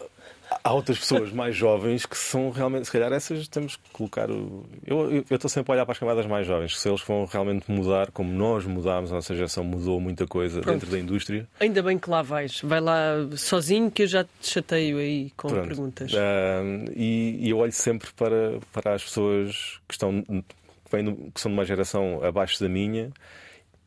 [0.63, 4.31] há outras pessoas mais jovens que são realmente, se calhar essas temos que colocar.
[4.31, 4.65] O...
[4.87, 7.71] Eu estou sempre a olhar para as camadas mais jovens, que se eles vão realmente
[7.71, 10.75] mudar, como nós mudámos, a nossa geração mudou muita coisa Pronto.
[10.75, 11.49] dentro da indústria.
[11.59, 15.49] Ainda bem que lá vais, vai lá sozinho que eu já te chateio aí com
[15.49, 15.67] Pronto.
[15.67, 16.13] perguntas.
[16.13, 21.51] Uh, e, e, eu olho sempre para, para as pessoas que estão que, que são
[21.51, 23.11] de uma geração abaixo da minha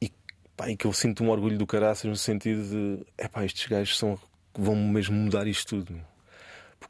[0.02, 0.12] e,
[0.56, 3.66] pá, e que eu sinto um orgulho do caraças no sentido de é pá, estes
[3.68, 4.20] gajos são,
[4.54, 6.09] vão mesmo mudar isto tudo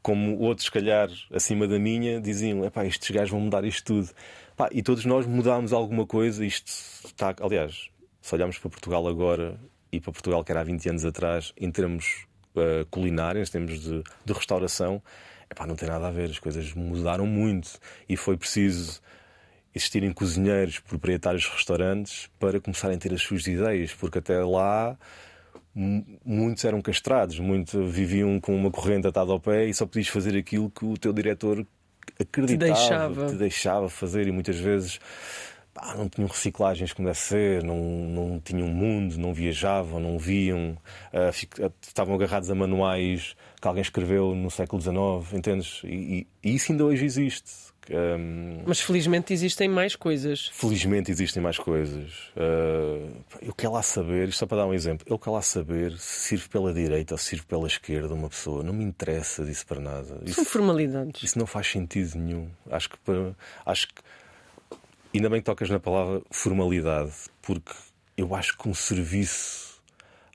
[0.02, 4.10] como outros, se calhar, acima da minha, diziam: epá, estes gajos vão mudar isto tudo.
[4.72, 6.44] E todos nós mudámos alguma coisa.
[6.44, 6.70] Isto
[7.06, 7.34] está.
[7.40, 7.88] Aliás,
[8.20, 9.58] se olharmos para Portugal agora
[9.90, 13.80] e para Portugal que era há 20 anos atrás, em termos uh, culinários, em termos
[13.80, 15.02] de, de restauração,
[15.50, 16.30] epá, não tem nada a ver.
[16.30, 19.00] As coisas mudaram muito e foi preciso
[19.74, 24.98] existirem cozinheiros, proprietários de restaurantes para começarem a ter as suas ideias, porque até lá
[25.74, 30.36] muitos eram castrados, muitos viviam com uma corrente atada ao pé e só podias fazer
[30.36, 31.66] aquilo que o teu diretor
[32.18, 34.98] acreditava, te deixava, te deixava fazer e muitas vezes
[35.72, 40.76] pá, não tinham reciclagens como deve ser, não, não tinham mundo, não viajavam, não viam,
[41.12, 45.82] uh, fico, uh, estavam agarrados a manuais que alguém escreveu no século XIX, entendes?
[45.84, 47.70] E, e, e isso ainda hoje existe.
[47.90, 50.48] Um, Mas felizmente existem mais coisas.
[50.52, 52.30] Felizmente existem mais coisas.
[52.36, 53.10] Uh,
[53.42, 56.28] eu quero lá saber, isto só para dar um exemplo, eu quero lá saber se
[56.28, 58.62] sirve pela direita ou se sirve pela esquerda uma pessoa.
[58.62, 60.20] Não me interessa disso para nada.
[60.24, 61.22] Isso, São formalidades.
[61.22, 62.48] Isso não faz sentido nenhum.
[62.70, 63.34] Acho que, para,
[63.66, 64.02] acho que
[65.12, 67.72] ainda bem que tocas na palavra formalidade, porque
[68.16, 69.82] eu acho que um serviço,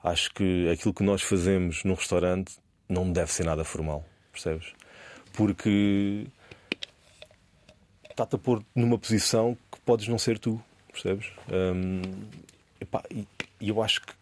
[0.04, 4.74] acho que aquilo que nós fazemos num restaurante não deve ser nada formal, percebes?
[5.32, 6.26] Porque
[8.16, 11.30] está-te a pôr numa posição que podes não ser tu, percebes?
[11.52, 12.00] Um,
[12.80, 13.28] epá, e,
[13.60, 14.12] e, eu acho que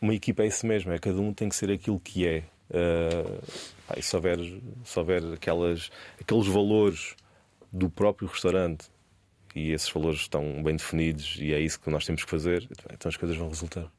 [0.00, 2.44] uma equipa é isso mesmo, é cada um tem que ser aquilo que é.
[2.70, 3.42] Uh,
[3.96, 4.38] e se houver,
[4.84, 7.16] se houver aquelas, aqueles valores
[7.72, 8.86] do próprio restaurante
[9.56, 13.08] e esses valores estão bem definidos e é isso que nós temos que fazer, então
[13.08, 13.90] as coisas vão resultar.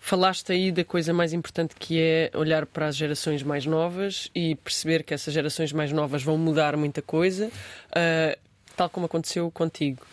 [0.00, 4.56] Falaste aí da coisa mais importante que é olhar para as gerações mais novas e
[4.56, 7.48] perceber que essas gerações mais novas vão mudar muita coisa.
[7.90, 8.49] Uh,
[8.80, 10.06] tal como aconteceu contigo.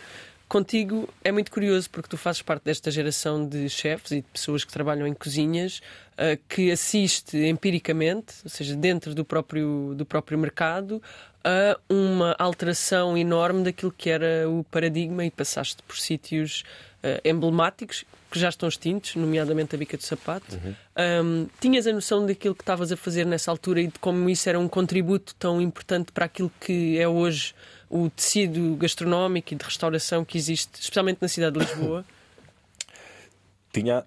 [0.45, 4.65] Contigo é muito curioso porque tu fazes parte desta geração de chefes e de pessoas
[4.65, 5.82] que trabalham em cozinhas
[6.13, 11.01] uh, que assiste empiricamente, ou seja, dentro do próprio, do próprio mercado,
[11.45, 16.65] a uma alteração enorme daquilo que era o paradigma e passaste por sítios
[17.03, 20.56] uh, emblemáticos que já estão extintos, nomeadamente a bica do sapato.
[20.56, 20.75] Uhum.
[21.23, 24.49] Um, tinhas a noção daquilo que estavas a fazer nessa altura e de como isso
[24.49, 27.53] era um contributo tão importante para aquilo que é hoje
[27.89, 32.06] o tecido gastronómico e de restauração que existe, especialmente na cidade de Lisboa?
[33.71, 34.06] tinha,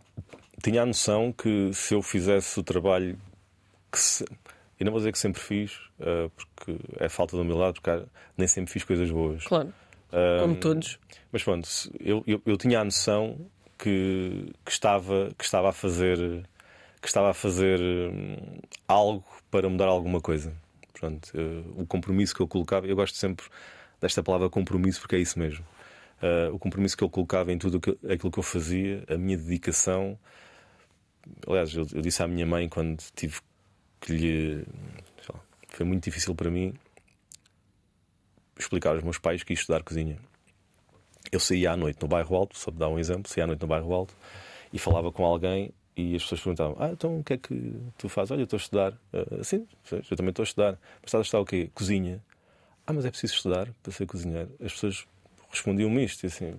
[0.62, 3.18] tinha a noção que se eu fizesse o trabalho
[3.90, 4.24] que se,
[4.78, 8.02] e não vou dizer que sempre fiz, uh, porque é falta de humildade, porque
[8.36, 9.44] nem sempre fiz coisas boas.
[9.44, 9.72] Claro.
[10.08, 10.98] Uh, como todos.
[11.30, 11.68] Mas pronto,
[12.00, 13.38] eu, eu, eu, tinha a noção
[13.78, 16.44] que, que, estava, que estava a fazer
[17.00, 18.36] que estava a fazer hum,
[18.86, 20.52] algo para mudar alguma coisa.
[21.00, 23.46] Pronto, uh, o compromisso que eu colocava, eu gosto sempre
[23.98, 25.64] desta palavra compromisso porque é isso mesmo.
[26.22, 30.18] Uh, o compromisso que eu colocava em tudo aquilo que eu fazia, a minha dedicação.
[31.46, 33.40] Aliás, eu, eu disse à minha mãe quando tive
[33.98, 34.66] que lhe.
[35.32, 36.74] Lá, foi muito difícil para mim
[38.58, 40.18] explicar aos meus pais que ia estudar cozinha.
[41.32, 43.62] Eu saía à noite no bairro Alto, só para dar um exemplo, saía à noite
[43.62, 44.14] no bairro Alto
[44.70, 48.08] e falava com alguém e as pessoas perguntavam: Ah, então o que é que tu
[48.08, 48.30] fazes?
[48.30, 48.92] Olha, eu estou a estudar.
[49.12, 50.72] Uh, sim, eu também estou a estudar.
[50.72, 51.70] Mas estás a estudar o quê?
[51.74, 52.22] Cozinha.
[52.86, 54.50] Ah, mas é preciso estudar para ser cozinheiro.
[54.64, 55.06] As pessoas
[55.50, 56.54] respondiam-me isto e assim: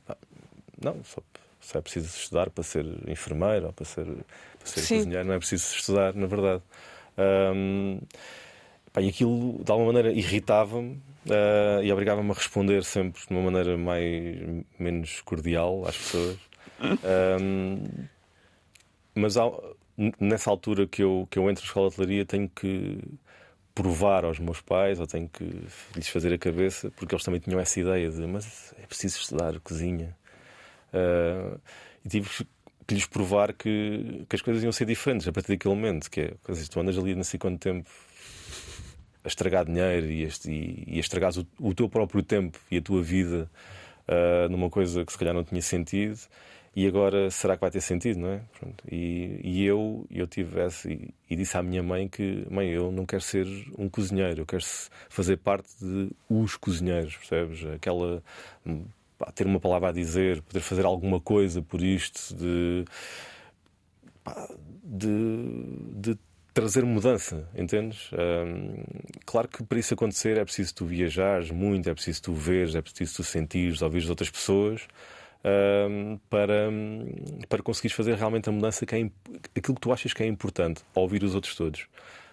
[0.82, 1.22] Não, só,
[1.60, 5.39] só, é preciso estudar para ser enfermeiro ou para ser, para ser cozinheiro, não é
[5.39, 6.62] preciso estudar, na verdade.
[7.17, 8.00] Um,
[8.94, 13.41] pá, e aquilo, de alguma maneira, irritava-me uh, e obrigava-me a responder sempre de uma
[13.41, 16.38] maneira mais, menos cordial às pessoas.
[16.82, 18.08] Um,
[19.13, 19.36] mas
[20.19, 23.00] nessa altura que eu, que eu entro na escola de hotelaria, tenho que
[23.74, 25.43] provar aos meus pais, ou tenho que
[25.95, 29.60] lhes fazer a cabeça, porque eles também tinham essa ideia de mas é preciso estudar
[29.62, 30.15] cozinha.
[30.93, 31.60] Uh,
[32.04, 32.30] e tive
[32.88, 36.21] que lhes provar que, que as coisas iam ser diferentes a partir daquele momento, que
[36.21, 37.89] é, dizer, tu andas ali não sei quanto tempo
[39.24, 42.82] a estragar dinheiro e, e, e a estragar o, o, teu próprio tempo e a
[42.82, 43.50] tua vida
[44.08, 46.19] uh, numa coisa que se calhar não tinha sentido
[46.73, 48.41] e agora será que vai ter sentido, não é?
[48.57, 48.84] Pronto.
[48.89, 53.05] E, e, eu, eu tivesse e, e, disse à minha mãe que, mãe, eu não
[53.05, 53.45] quero ser
[53.77, 54.63] um cozinheiro, eu quero
[55.10, 57.65] fazer parte de os cozinheiros, percebes?
[57.65, 58.23] Aquela
[59.17, 62.86] pá, ter uma palavra a dizer, poder fazer alguma coisa por isto, de,
[64.23, 64.47] pá,
[64.81, 65.10] de,
[65.93, 66.17] de
[66.53, 68.10] trazer mudança, entendes?
[69.25, 72.81] claro que para isso acontecer é preciso tu viajares muito, é preciso tu veres, é
[72.81, 74.88] preciso tu sentires, ouvires outras pessoas
[76.30, 76.69] para,
[77.49, 79.10] para conseguires fazer realmente a mudança que é
[79.56, 81.88] aquilo que tu achas que é importante, ouvir os outros todos.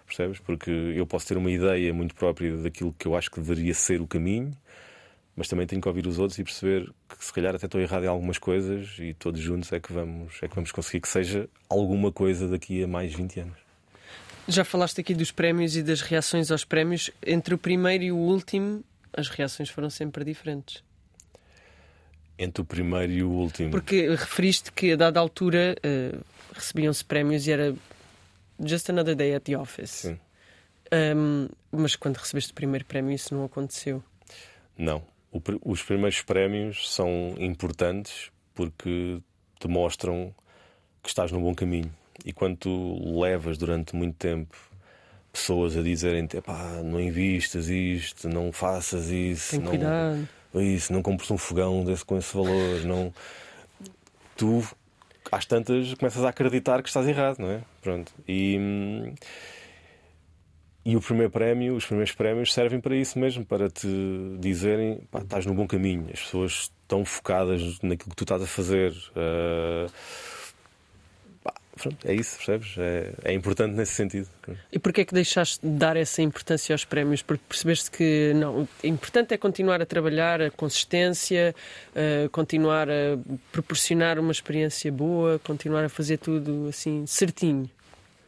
[0.05, 0.39] Percebes?
[0.39, 4.01] Porque eu posso ter uma ideia muito própria daquilo que eu acho que deveria ser
[4.01, 4.51] o caminho,
[5.35, 8.03] mas também tenho que ouvir os outros e perceber que se calhar até estou errado
[8.03, 11.47] em algumas coisas e todos juntos é que vamos, é que vamos conseguir que seja
[11.69, 13.57] alguma coisa daqui a mais 20 anos.
[14.47, 17.11] Já falaste aqui dos prémios e das reações aos prémios.
[17.25, 20.83] Entre o primeiro e o último, as reações foram sempre diferentes
[22.39, 23.69] entre o primeiro e o último.
[23.69, 26.23] Porque referiste que a dada altura uh,
[26.53, 27.75] recebiam-se prémios e era
[28.65, 29.91] just another day at the office.
[29.91, 30.19] Sim.
[30.91, 34.01] Um, mas quando recebeste o primeiro prémio isso não aconteceu?
[34.77, 35.03] Não.
[35.31, 39.21] O, os primeiros prémios são importantes porque
[39.59, 40.33] te mostram
[41.03, 41.93] que estás no bom caminho.
[42.25, 44.57] E quando tu levas durante muito tempo
[45.31, 46.27] pessoas a dizerem
[46.83, 52.03] não invistas isto, não faças isso, Tem não, cuidado isso, não compres um fogão desse,
[52.03, 53.13] com esse valor, não.
[54.35, 54.63] Tu,
[55.31, 57.61] às tantas, começas a acreditar que estás errado, não é?
[57.81, 58.11] Pronto.
[58.27, 58.57] E.
[60.85, 63.87] E o primeiro prémio, os primeiros prémios servem para isso mesmo, para te
[64.39, 68.47] dizerem pá, estás no bom caminho, as pessoas estão focadas naquilo que tu estás a
[68.47, 68.91] fazer.
[69.11, 69.91] Uh
[71.81, 72.75] Pronto, é isso, percebes?
[72.77, 74.27] É, é, importante nesse sentido.
[74.71, 77.21] E porquê é que deixaste de dar essa importância aos prémios?
[77.21, 81.55] Porque percebeste que não, o importante é continuar a trabalhar, a consistência,
[81.91, 83.17] uh, continuar a
[83.51, 87.69] proporcionar uma experiência boa, continuar a fazer tudo assim certinho.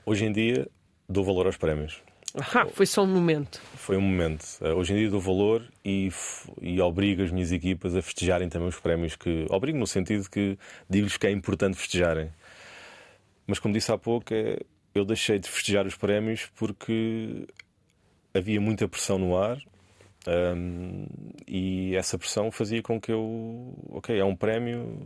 [0.05, 0.67] Hoje em dia
[1.09, 2.01] dou valor aos prémios.
[2.33, 3.61] Ah, foi só um momento.
[3.75, 4.45] Foi um momento.
[4.61, 6.09] Uh, hoje em dia dou valor e,
[6.61, 9.45] e obrigo as minhas equipas a festejarem também os prémios que.
[9.49, 10.57] Obrigo no sentido que
[10.89, 12.29] digo-lhes que é importante festejarem.
[13.51, 14.59] Mas como disse há pouco, é,
[14.95, 17.45] eu deixei de festejar os prémios porque
[18.33, 19.61] havia muita pressão no ar
[20.25, 21.05] um,
[21.45, 25.05] e essa pressão fazia com que eu, ok, é um prémio,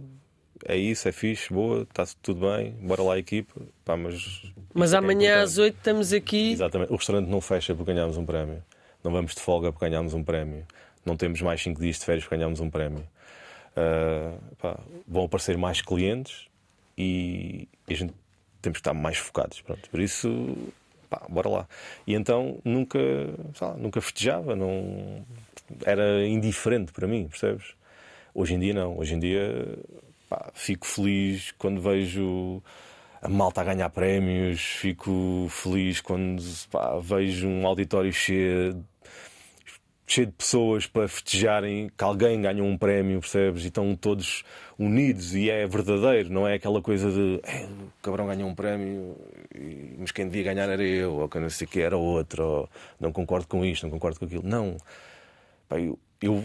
[0.64, 3.60] é isso, é fixe, boa, está tudo bem, bora lá, equipa.
[3.84, 4.44] Pá, mas
[4.76, 6.52] mas é amanhã é às 8 estamos aqui.
[6.52, 8.64] Exatamente, o restaurante não fecha porque ganhamos um prémio,
[9.04, 10.68] não vamos de folga porque ganhamos um prémio,
[11.04, 13.08] não temos mais 5 dias de férias porque ganhamos um prémio.
[13.76, 16.46] Uh, pá, vão aparecer mais clientes
[16.96, 18.14] e a gente
[18.66, 19.62] temos que estar mais focados.
[19.62, 19.90] Pronto.
[19.90, 20.58] Por isso,
[21.10, 21.68] pá, bora lá.
[22.06, 23.00] E então nunca,
[23.62, 25.26] lá, nunca festejava, não
[25.86, 27.74] era indiferente para mim, percebes?
[28.34, 28.98] Hoje em dia não.
[28.98, 29.78] Hoje em dia
[30.30, 32.62] pá, fico feliz quando vejo
[33.22, 38.84] a malta a ganhar prémios, fico feliz quando pá, vejo um auditório cheio
[40.08, 43.64] cheio de pessoas para festejarem que alguém ganhou um prémio, percebes?
[43.64, 44.44] E estão todos
[44.78, 49.16] unidos e é verdadeiro, não é aquela coisa de é, o cabrão ganhou um prémio,
[49.98, 53.12] mas quem devia ganhar era eu, ou que não sei que era outro, ou não
[53.12, 54.44] concordo com isto, não concordo com aquilo.
[54.44, 54.78] Não.
[55.68, 56.44] Pá, eu, eu,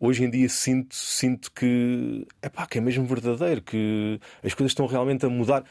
[0.00, 4.86] hoje em dia sinto, sinto que, epá, que é mesmo verdadeiro, que as coisas estão
[4.86, 5.64] realmente a mudar.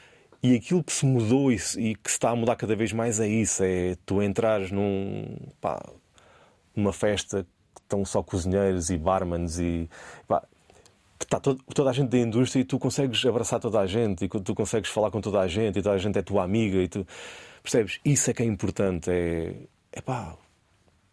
[0.44, 3.20] E aquilo que se mudou e, e que se está a mudar cada vez mais
[3.20, 5.80] é isso: é tu entrares num, pá,
[6.76, 9.90] numa festa que estão só cozinheiros e barmans e
[10.28, 10.44] pá,
[11.20, 14.28] está todo, toda a gente da indústria e tu consegues abraçar toda a gente e
[14.28, 16.88] tu consegues falar com toda a gente e toda a gente é tua amiga e
[16.88, 17.06] tu
[17.64, 18.00] percebes?
[18.04, 19.10] Isso é que é importante.
[19.10, 19.54] É,
[19.92, 20.36] é pá,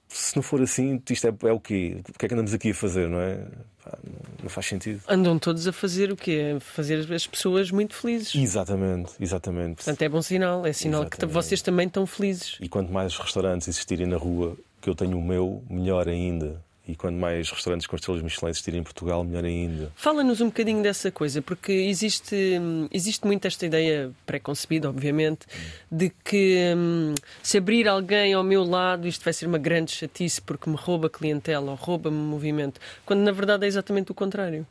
[0.09, 2.01] se não for assim, isto é, é o quê?
[2.09, 3.47] O que é que andamos aqui a fazer, não é?
[3.85, 3.99] Pá,
[4.43, 5.03] não faz sentido.
[5.09, 6.57] Andam todos a fazer o quê?
[6.61, 8.35] Fazer as pessoas muito felizes.
[8.35, 9.77] Exatamente, exatamente.
[9.77, 10.65] Portanto, é bom sinal.
[10.65, 11.27] É sinal exatamente.
[11.27, 12.57] que vocês também estão felizes.
[12.61, 14.57] E quanto mais restaurantes existirem na rua,
[14.89, 16.63] eu tenho o meu, melhor ainda.
[16.89, 19.93] E quando mais restaurantes com estrelas Michelin existirem em Portugal, melhor ainda.
[19.95, 22.59] Fala-nos um bocadinho dessa coisa, porque existe,
[22.91, 25.47] existe muito esta ideia pré-concebida, obviamente,
[25.93, 30.41] de que hum, se abrir alguém ao meu lado isto vai ser uma grande chatice
[30.41, 34.67] porque me rouba clientela ou rouba-me movimento, quando na verdade é exatamente o contrário.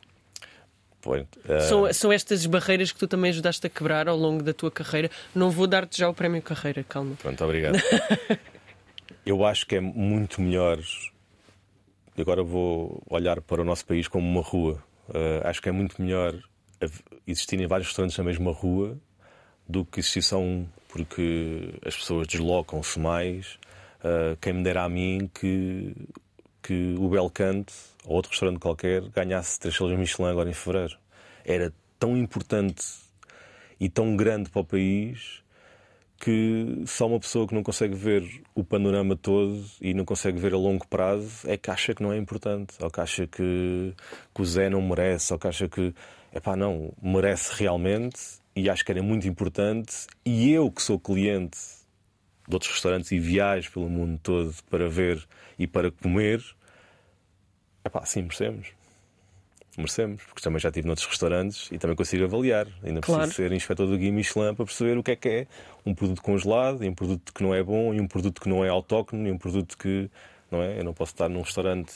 [1.06, 1.60] Uh...
[1.68, 5.08] São, são estas barreiras que tu também ajudaste a quebrar ao longo da tua carreira.
[5.32, 7.14] Não vou dar-te já o prémio carreira, calma.
[7.22, 7.78] Pronto, obrigado.
[9.28, 10.80] Eu acho que é muito melhor
[12.18, 14.82] agora vou olhar para o nosso país como uma rua.
[15.06, 16.34] Uh, acho que é muito melhor
[17.26, 18.98] existirem vários restaurantes na mesma rua
[19.68, 23.58] do que existir só um, porque as pessoas deslocam-se mais.
[23.98, 25.94] Uh, quem me dera a mim que,
[26.62, 27.74] que o Belcante
[28.06, 30.96] ou outro restaurante qualquer ganhasse três estrelas Michelin agora em fevereiro.
[31.44, 32.82] Era tão importante
[33.78, 35.42] e tão grande para o país
[36.20, 40.52] que só uma pessoa que não consegue ver o panorama todo e não consegue ver
[40.52, 43.94] a longo prazo é que acha que não é importante, ou que acha que,
[44.34, 45.94] que o Zé não merece, ou que acha que,
[46.32, 48.18] é pá, não, merece realmente
[48.56, 50.08] e acho que era muito importante.
[50.24, 51.58] E eu, que sou cliente
[52.48, 55.24] de outros restaurantes e viajo pelo mundo todo para ver
[55.58, 56.42] e para comer,
[57.84, 58.77] é pá, sim, merecemos
[59.78, 62.66] merecemos, porque também já estive noutros restaurantes e também consigo avaliar.
[62.82, 63.22] Ainda claro.
[63.22, 65.46] preciso ser inspetor do Guia Michelin para perceber o que é que é
[65.86, 68.64] um produto congelado, e um produto que não é bom, e um produto que não
[68.64, 70.10] é autóctone, e um produto que
[70.50, 70.78] não é.
[70.78, 71.94] Eu não posso estar num restaurante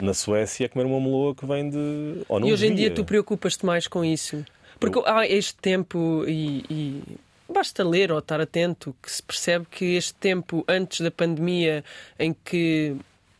[0.00, 2.22] na Suécia a comer uma meloa que vem de.
[2.28, 4.44] Ou não e hoje em dia tu preocupas-te mais com isso?
[4.78, 7.02] Porque há este tempo e, e
[7.48, 11.84] basta ler ou estar atento que se percebe que este tempo antes da pandemia
[12.18, 12.96] em que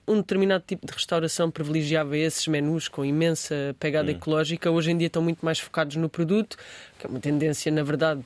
[0.09, 4.15] um determinado tipo de restauração privilegiava esses menus com imensa pegada hum.
[4.15, 6.57] ecológica, hoje em dia estão muito mais focados no produto,
[6.99, 8.25] que é uma tendência, na verdade,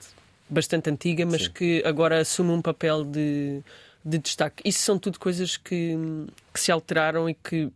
[0.49, 1.53] bastante antiga, mas Sim.
[1.53, 3.61] que agora assume um papel de,
[4.05, 4.63] de destaque.
[4.67, 5.97] Isso são tudo coisas que,
[6.53, 7.71] que se alteraram e que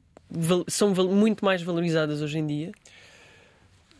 [0.68, 2.72] são muito mais valorizadas hoje em dia?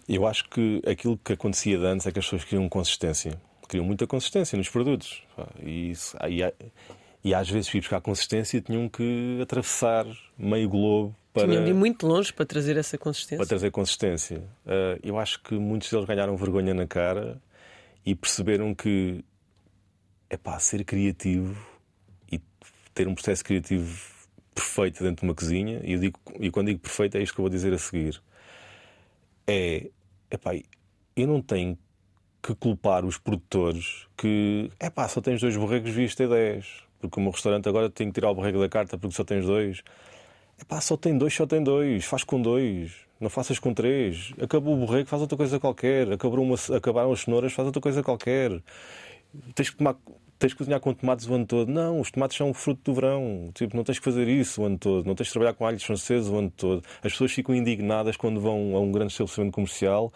[0.09, 3.33] Eu acho que aquilo que acontecia antes é que as pessoas queriam consistência.
[3.69, 5.23] Queriam muita consistência nos produtos.
[5.63, 6.43] E, isso, e,
[7.27, 10.07] e às vezes, para buscar consistência, tinham que atravessar
[10.39, 11.49] meio globo para.
[11.49, 13.39] Tinham de ir muito longe para trazer essa consistência.
[13.39, 14.39] Para trazer consistência.
[14.65, 17.43] Uh, eu acho que muitos deles ganharam vergonha na cara
[18.05, 19.25] e perceberam que
[20.31, 21.61] é pá, ser criativo
[22.31, 22.41] e
[22.95, 24.09] ter um processo criativo
[24.55, 27.41] perfeito dentro de uma cozinha, e, eu digo, e quando digo perfeito é isto que
[27.41, 28.23] eu vou dizer a seguir.
[29.49, 29.91] É,
[30.31, 30.53] é pá,
[31.17, 31.77] eu não tenho
[32.41, 37.19] que culpar os produtores que é pá, só tens dois borregos, devias ter dez porque
[37.19, 39.83] o meu restaurante agora tem que tirar o borrego da carta porque só tens dois.
[40.59, 42.05] É pá, só tem dois, só tem dois.
[42.05, 42.93] Faz com dois.
[43.21, 44.33] Não faças com três.
[44.41, 46.13] Acabou o borrego, faz outra coisa qualquer.
[46.13, 48.63] Acabou uma, acabaram as cenouras, faz outra coisa qualquer.
[49.55, 49.97] Tens que tomar
[50.39, 51.71] tens que cozinhar com tomates o ano todo.
[51.71, 53.51] Não, os tomates são fruto do verão.
[53.55, 55.07] Tipo, não tens que fazer isso o ano todo.
[55.07, 56.83] Não tens que trabalhar com alhos franceses o ano todo.
[57.03, 60.13] As pessoas ficam indignadas quando vão a um grande estabelecimento comercial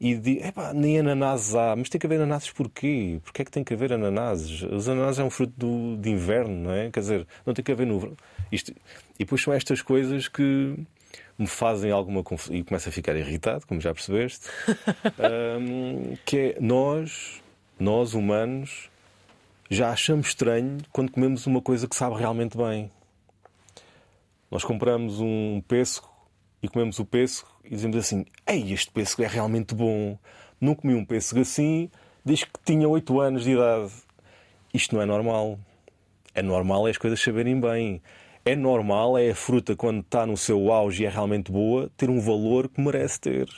[0.00, 0.12] e
[0.44, 3.20] epá, nem ananases há, mas tem que haver ananases porquê?
[3.24, 4.62] Porquê é que tem que haver ananases?
[4.62, 6.90] Os ananases é um fruto do, de inverno, não é?
[6.90, 8.16] Quer dizer, não tem que haver no
[8.52, 10.76] Isto, e depois são estas coisas que
[11.36, 14.48] me fazem alguma confusão e começo a ficar irritado, como já percebeste,
[15.60, 17.42] um, que é nós,
[17.78, 18.88] nós humanos,
[19.70, 22.90] já achamos estranho quando comemos uma coisa que sabe realmente bem.
[24.50, 26.08] Nós compramos um pêssego
[26.62, 30.18] e comemos o pêssego e dizemos assim: Ei, este pêssego é realmente bom.
[30.60, 31.90] Não comi um pêssego assim
[32.24, 33.92] desde que tinha 8 anos de idade.
[34.72, 35.58] Isto não é normal.
[36.34, 38.02] É normal é as coisas saberem bem.
[38.44, 42.08] É normal é a fruta, quando está no seu auge e é realmente boa, ter
[42.08, 43.48] um valor que merece ter.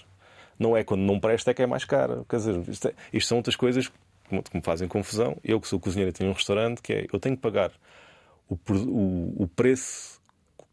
[0.59, 2.25] Não é quando não presta é que é mais cara.
[2.29, 5.37] Quer dizer, isto, é, isto são outras coisas que me fazem confusão.
[5.45, 7.73] Eu, que sou cozinheiro tenho um restaurante, que é eu tenho que pagar
[8.49, 10.21] o, o, o preço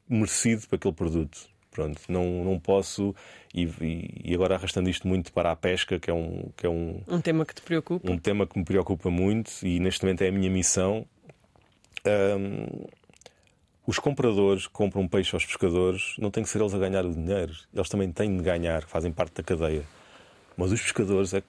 [0.08, 1.50] merecido para aquele produto.
[1.78, 3.14] Pronto, não, não posso.
[3.54, 3.70] E,
[4.26, 6.50] e, agora arrastando isto muito para a pesca, que é um.
[6.58, 8.12] Que é um, um tema que te preocupa?
[8.12, 11.06] Um tema que me preocupa muito e neste momento é a minha missão.
[12.04, 12.88] Um,
[13.86, 17.14] os compradores que compram peixe aos pescadores não têm que ser eles a ganhar o
[17.14, 17.54] dinheiro.
[17.72, 19.84] Eles também têm de ganhar, fazem parte da cadeia.
[20.58, 21.44] Mas os pescadores é,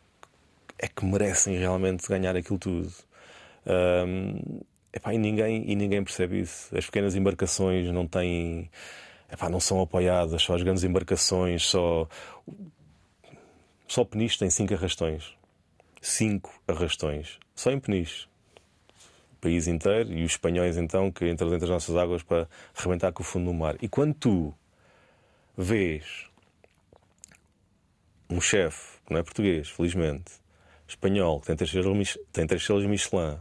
[0.79, 2.93] é que merecem realmente ganhar aquilo tudo.
[3.66, 4.61] Um,
[4.93, 6.76] epá, e, ninguém, e ninguém percebe isso.
[6.76, 8.70] As pequenas embarcações não têm.
[9.31, 12.09] Epá, não são apoiadas, só as grandes embarcações, só.
[13.87, 15.35] Só Peniche tem cinco arrastões.
[16.01, 17.39] Cinco arrastões.
[17.55, 18.29] Só em Peniche
[19.41, 23.22] país inteiro e os espanhóis então que entram dentro das nossas águas para arrebentar com
[23.22, 23.76] o fundo do mar.
[23.81, 24.55] E quando tu
[25.57, 26.26] vês
[28.29, 30.33] um chefe que não é português, felizmente,
[30.87, 33.39] espanhol, que tem três selos, tem três selos Michelin,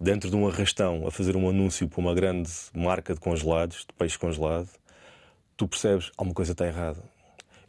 [0.00, 3.92] dentro de um arrastão a fazer um anúncio para uma grande marca de congelados, de
[3.98, 4.68] peixe congelado,
[5.60, 7.02] tu percebes alguma coisa está errada.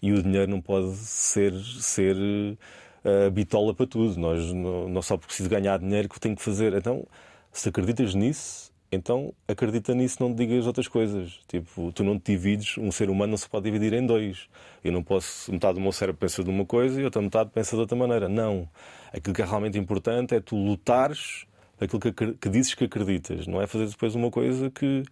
[0.02, 4.18] E o dinheiro não pode ser, ser uh, bitola para tudo.
[4.18, 6.74] Nós não, não só preciso ganhar dinheiro que tenho que fazer.
[6.74, 7.06] Então,
[7.52, 11.42] se acreditas nisso, então acredita nisso, não digas outras coisas.
[11.50, 14.48] Tipo, tu não te divides, um ser humano não se pode dividir em dois.
[14.82, 17.76] Eu não posso, metade do meu cérebro pensa de uma coisa e outra metade pensa
[17.76, 18.30] de outra maneira.
[18.30, 18.70] Não.
[19.12, 21.46] Aquilo que é realmente importante é tu lutares
[21.78, 23.48] aquilo que, que dizes que acreditas.
[23.48, 25.04] Não é fazer depois uma coisa que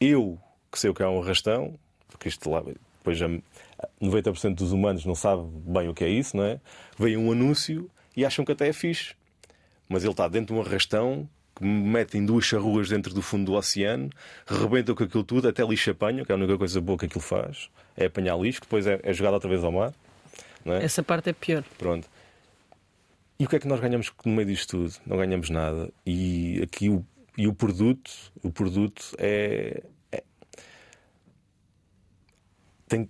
[0.00, 0.38] eu,
[0.70, 1.78] que sei o que é um arrastão,
[2.12, 3.28] porque isto lá, depois já
[4.00, 6.60] 90% dos humanos não sabe bem o que é isso, não é?
[6.98, 9.14] Vem um anúncio e acham que até é fixe.
[9.88, 13.54] Mas ele está dentro de um arrastão que metem duas charruas dentro do fundo do
[13.54, 14.10] oceano,
[14.46, 17.20] rebentam com aquilo tudo, até lixo apanham, que é a única coisa boa que aquilo
[17.20, 19.92] faz, é apanhar lixo, que depois é, é jogado outra vez ao mar.
[20.64, 20.84] É?
[20.84, 21.64] Essa parte é pior.
[21.76, 22.08] Pronto.
[23.38, 24.94] E o que é que nós ganhamos no meio disto tudo?
[25.04, 25.92] Não ganhamos nada.
[26.06, 27.04] E aqui o,
[27.36, 28.10] e o produto,
[28.42, 29.82] o produto é,
[30.12, 30.22] é
[32.92, 33.08] tem,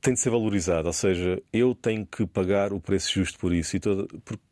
[0.00, 0.86] tem de ser valorizado.
[0.86, 3.76] Ou seja, eu tenho que pagar o preço justo por isso.
[3.76, 4.42] E todo, porque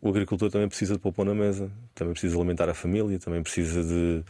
[0.00, 3.82] o agricultor também precisa de pôr na mesa, também precisa alimentar a família, também precisa
[3.82, 4.22] de,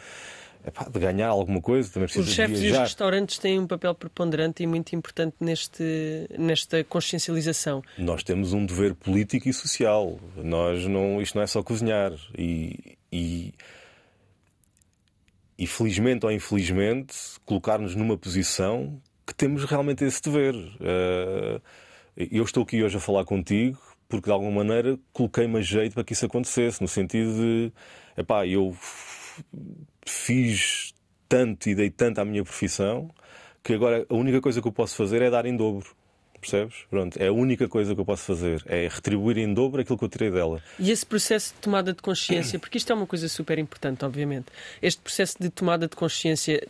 [0.67, 3.95] epá, de ganhar alguma coisa, também precisa Os chefes e os restaurantes têm um papel
[3.95, 7.83] preponderante e muito importante neste, nesta consciencialização.
[7.99, 10.19] Nós temos um dever político e social.
[10.37, 12.13] Nós não, isto não é só cozinhar.
[12.39, 13.53] E, e,
[15.59, 17.15] e felizmente ou infelizmente,
[17.45, 20.55] colocar-nos numa posição que temos realmente esse dever.
[20.55, 21.61] Uh,
[22.16, 26.05] eu estou aqui hoje a falar contigo porque de alguma maneira coloquei-me a jeito para
[26.05, 27.72] que isso acontecesse, no sentido de,
[28.16, 28.77] epá, eu
[30.07, 30.95] fiz
[31.29, 33.11] tanto e dei tanto à minha profissão
[33.62, 35.87] que agora a única coisa que eu posso fazer é dar em dobro.
[36.39, 36.85] Percebes?
[36.91, 40.05] Pronto, é a única coisa que eu posso fazer, é retribuir em dobro aquilo que
[40.05, 40.62] eu tirei dela.
[40.79, 44.47] E esse processo de tomada de consciência, porque isto é uma coisa super importante, obviamente.
[44.83, 46.62] Este processo de tomada de consciência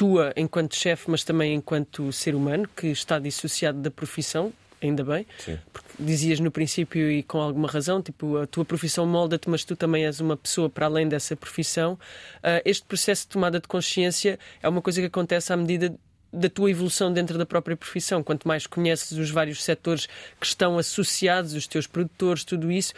[0.00, 5.26] tua enquanto chefe, mas também enquanto ser humano que está dissociado da profissão, ainda bem,
[5.38, 5.58] Sim.
[5.70, 9.76] porque dizias no princípio e com alguma razão, tipo, a tua profissão molda-te, mas tu
[9.76, 11.98] também és uma pessoa para além dessa profissão.
[12.36, 15.94] Uh, este processo de tomada de consciência é uma coisa que acontece à medida
[16.32, 18.22] da tua evolução dentro da própria profissão.
[18.22, 20.06] Quanto mais conheces os vários setores
[20.40, 22.94] que estão associados, os teus produtores, tudo isso,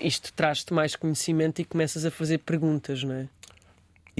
[0.00, 3.28] isto traz-te mais conhecimento e começas a fazer perguntas, não é?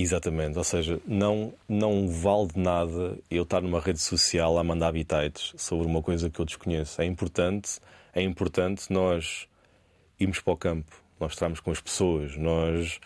[0.02, 4.88] Exatamente, ou seja, não, não vale de nada eu estar numa rede social a mandar
[4.88, 7.00] habitats sobre uma coisa que eu desconheço.
[7.00, 7.78] É importante,
[8.12, 9.46] é importante nós
[10.18, 12.36] irmos para o campo, nós estarmos com as pessoas.
[12.36, 12.98] Nós,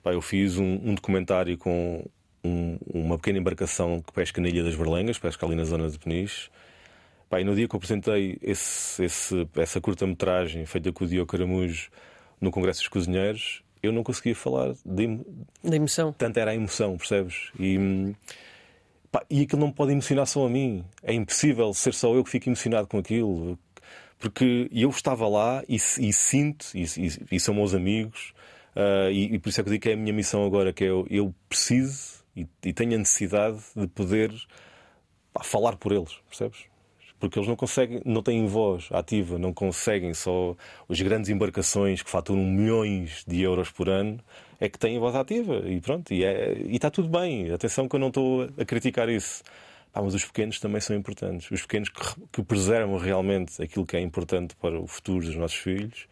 [0.00, 2.08] pá, eu fiz um, um documentário com
[2.44, 5.98] um, uma pequena embarcação que pesca na Ilha das Berlengas, pesca ali na zona de
[5.98, 6.50] Peniche.
[7.28, 11.32] Pá, e no dia que eu apresentei esse, esse, essa curta-metragem feita com o Diogo
[11.32, 11.90] Caramujo
[12.40, 15.20] no Congresso dos Cozinheiros, eu não conseguia falar de,
[15.62, 16.12] da emoção.
[16.12, 17.50] Tanto era a emoção, percebes?
[17.58, 18.14] E,
[19.10, 20.84] pá, e aquilo não pode emocionar só a mim.
[21.02, 23.58] É impossível ser só eu que fico emocionado com aquilo.
[24.18, 28.32] Porque eu estava lá e, e sinto, e, e, e, são meus amigos,
[28.74, 30.82] uh, e, por isso é que eu digo que é a minha missão agora, que
[30.82, 32.18] é eu, eu preciso
[32.64, 34.32] e, tenho a necessidade de poder
[35.32, 36.67] pá, falar por eles, percebes?
[37.18, 40.56] Porque eles não conseguem, não têm voz ativa, não conseguem só
[40.88, 44.18] as grandes embarcações que faturam milhões de euros por ano
[44.60, 47.50] é que têm voz ativa e pronto, e, é, e está tudo bem.
[47.52, 49.42] Atenção que eu não estou a criticar isso.
[49.94, 51.50] Ah, mas os pequenos também são importantes.
[51.50, 52.00] Os pequenos que,
[52.32, 56.06] que preservam realmente aquilo que é importante para o futuro dos nossos filhos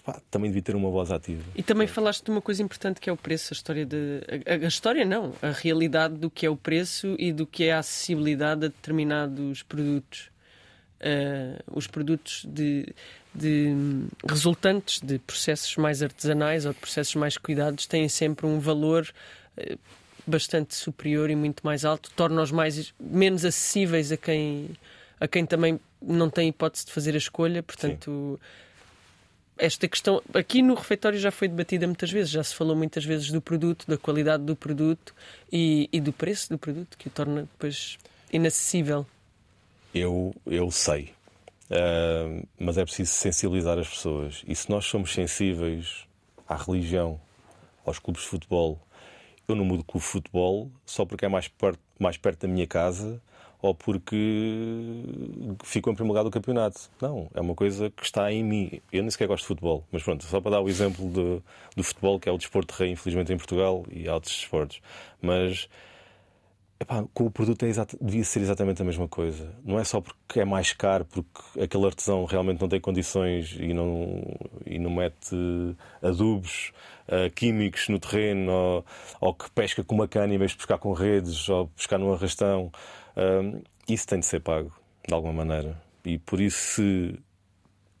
[0.00, 1.42] pá, também devia ter uma voz ativa.
[1.54, 4.22] E também falaste de uma coisa importante que é o preço, a história de.
[4.46, 7.72] A, a, história não, a realidade do que é o preço e do que é
[7.72, 10.30] a acessibilidade a determinados produtos.
[11.00, 12.86] Uh, os produtos de,
[13.34, 13.74] de
[14.28, 19.08] resultantes de processos mais artesanais ou de processos mais cuidados têm sempre um valor
[19.56, 19.78] uh,
[20.26, 24.68] bastante superior e muito mais alto, torna-os mais menos acessíveis a quem
[25.18, 28.38] a quem também não tem hipótese de fazer a escolha, portanto.
[28.38, 28.69] Sim
[29.60, 33.30] esta questão aqui no refeitório já foi debatida muitas vezes, já se falou muitas vezes
[33.30, 35.14] do produto, da qualidade do produto
[35.52, 37.98] e, e do preço do produto, que o torna depois
[38.32, 39.06] inacessível.
[39.94, 41.12] Eu, eu sei,
[41.70, 44.42] uh, mas é preciso sensibilizar as pessoas.
[44.46, 46.06] E se nós somos sensíveis
[46.48, 47.20] à religião,
[47.84, 48.80] aos clubes de futebol,
[49.46, 52.66] eu não mudo clube de futebol só porque é mais perto, mais perto da minha
[52.66, 53.20] casa
[53.62, 54.16] ou porque
[55.64, 56.90] ficou em primeiro lugar do campeonato.
[57.00, 58.80] Não, é uma coisa que está em mim.
[58.92, 61.42] Eu nem sequer gosto de futebol, mas pronto, só para dar o exemplo do,
[61.76, 64.80] do futebol, que é o desporto de rei, infelizmente, em Portugal e há outros desportos.
[65.20, 65.68] Mas
[66.80, 69.54] epá, com o produto é exato, devia ser exatamente a mesma coisa.
[69.62, 73.74] Não é só porque é mais caro, porque aquele artesão realmente não tem condições e
[73.74, 74.22] não,
[74.64, 75.36] e não mete
[76.02, 76.72] adubos
[77.06, 78.84] uh, químicos no terreno, ou,
[79.20, 82.12] ou, que pesca com uma cana em vez de pescar com redes, ou pescar num
[82.12, 82.72] arrastão.
[83.88, 84.72] Isso tem de ser pago,
[85.06, 85.80] de alguma maneira.
[86.04, 87.18] E por isso, se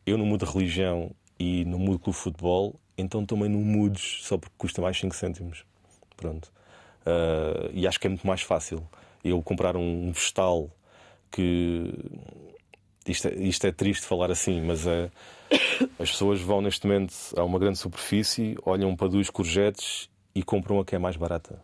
[0.06, 4.20] eu não mudo de religião e não mudo com o futebol, então também não mudes
[4.22, 5.64] só porque custa mais 5 cêntimos.
[6.16, 6.52] Pronto.
[7.00, 8.86] Uh, e acho que é muito mais fácil
[9.24, 10.70] eu comprar um vegetal
[11.30, 11.92] que.
[13.06, 15.10] Isto é, isto é triste falar assim, mas é,
[15.98, 20.78] as pessoas vão neste momento a uma grande superfície, olham para duas courgettes e compram
[20.78, 21.60] a que é mais barata.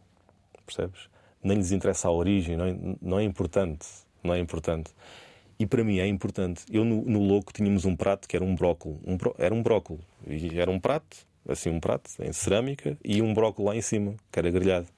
[0.64, 1.08] Percebes?
[1.46, 3.86] Nem lhes interessa a origem, não é, não é importante.
[4.22, 4.90] Não é importante.
[5.58, 6.64] E para mim é importante.
[6.70, 9.00] Eu no, no Louco tínhamos um prato que era um brócolo.
[9.06, 10.00] Um, era um brócolo.
[10.26, 11.16] E era um prato,
[11.48, 14.88] assim um prato, em cerâmica, e um brócolo lá em cima, que era grelhado.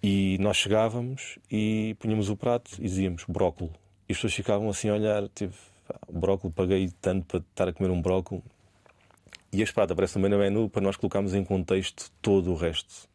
[0.00, 3.72] E nós chegávamos e punhamos o prato e dizíamos brócolo.
[4.08, 5.54] E as pessoas ficavam assim a olhar, tipo,
[6.08, 8.42] brócolo, paguei tanto para estar a comer um brócolo.
[9.52, 13.08] E este prato aparece também no menu para nós colocarmos em contexto todo o resto.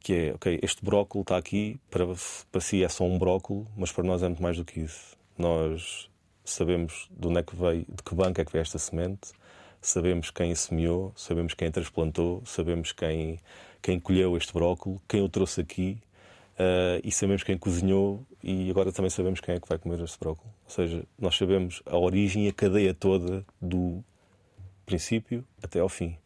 [0.00, 2.06] Que é, ok, este brócolo está aqui, para,
[2.52, 5.16] para si é só um brócolo, mas para nós é muito mais do que isso.
[5.36, 6.08] Nós
[6.44, 9.32] sabemos de onde é que veio, de que banco é que veio esta semente,
[9.80, 13.38] sabemos quem semeou, sabemos quem transplantou, sabemos quem
[13.80, 15.98] quem colheu este brócolo, quem o trouxe aqui
[16.54, 20.18] uh, e sabemos quem cozinhou e agora também sabemos quem é que vai comer este
[20.18, 20.50] brócolo.
[20.64, 24.02] Ou seja, nós sabemos a origem e a cadeia toda do
[24.84, 26.16] princípio até ao fim.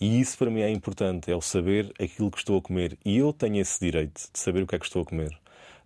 [0.00, 2.96] E isso para mim é importante, é o saber aquilo que estou a comer.
[3.04, 5.30] E eu tenho esse direito de saber o que é que estou a comer.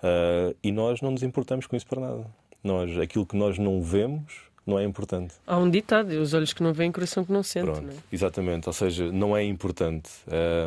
[0.02, 2.26] Uh, e nós não nos importamos com isso para nada.
[2.62, 5.34] Nós, aquilo que nós não vemos, não é importante.
[5.46, 7.64] Há um ditado: os olhos que não veem, coração que não sente.
[7.64, 7.96] Pronto, não é?
[8.12, 10.10] Exatamente, ou seja, não é importante.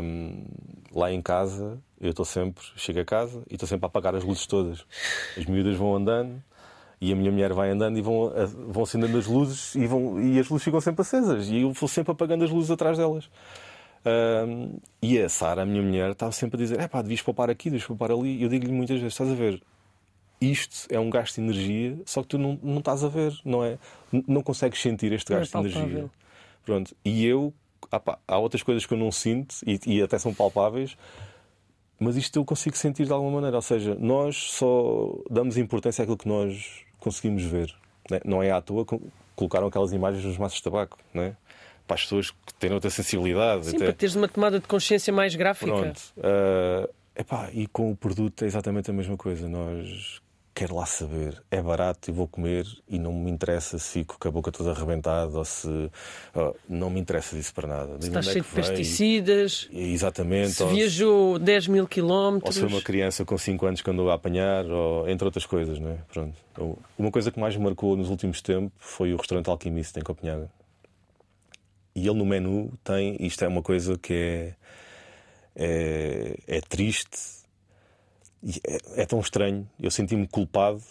[0.02, 0.46] Um,
[0.92, 4.24] lá em casa, eu estou sempre, chego a casa e estou sempre a apagar as
[4.24, 4.86] luzes todas.
[5.38, 6.42] As miúdas vão andando
[7.10, 8.32] e a minha mulher vai andando e vão,
[8.68, 11.88] vão acendendo as luzes e, vão, e as luzes ficam sempre acesas e eu vou
[11.88, 13.30] sempre apagando as luzes atrás delas.
[14.06, 17.50] Um, e a Sara, a minha mulher, estava sempre a dizer: é pá, devias poupar
[17.50, 18.38] aqui, devias poupar ali.
[18.38, 19.62] E eu digo-lhe muitas vezes: estás a ver,
[20.40, 23.64] isto é um gasto de energia, só que tu não, não estás a ver, não
[23.64, 23.80] é?
[24.28, 26.10] Não consegues sentir este é gasto de energia.
[26.64, 26.96] Pronto.
[27.04, 27.54] E eu,
[27.90, 30.96] pá, há outras coisas que eu não sinto e, e, até são palpáveis,
[32.00, 33.56] mas isto eu consigo sentir de alguma maneira.
[33.56, 37.72] Ou seja, nós só damos importância àquilo que nós conseguimos ver.
[38.10, 38.20] Né?
[38.26, 39.00] Não é à toa que
[39.36, 41.36] colocaram aquelas imagens nos maços de tabaco, não é?
[41.88, 43.68] Para as pessoas que têm outra sensibilidade.
[43.68, 43.86] Sim, até...
[43.86, 45.72] para teres uma tomada de consciência mais gráfica.
[45.72, 46.02] Pronto.
[46.18, 49.48] Uh, epá, e com o produto é exatamente a mesma coisa.
[49.48, 50.20] Nós
[50.56, 51.44] quero lá saber.
[51.52, 54.72] É barato e vou comer e não me interessa se fico com a boca toda
[54.72, 55.92] arrebentada ou se.
[56.34, 57.98] Oh, não me interessa disso para nada.
[58.00, 59.68] Se está é cheio de pesticidas.
[59.72, 60.52] Exatamente.
[60.52, 62.48] Se viajou 10 mil quilómetros.
[62.48, 65.46] Ou se foi uma criança com 5 anos que andou a apanhar, ou, entre outras
[65.46, 65.98] coisas, não é?
[66.12, 66.38] Pronto.
[66.54, 70.04] Então, uma coisa que mais me marcou nos últimos tempos foi o restaurante Alquimista em
[70.04, 70.50] Copenhaga.
[71.94, 73.18] E ele no menu tem.
[73.20, 74.54] Isto é uma coisa que é.
[75.58, 77.45] É, é triste
[78.44, 79.68] é, é tão estranho.
[79.80, 80.82] Eu senti-me culpado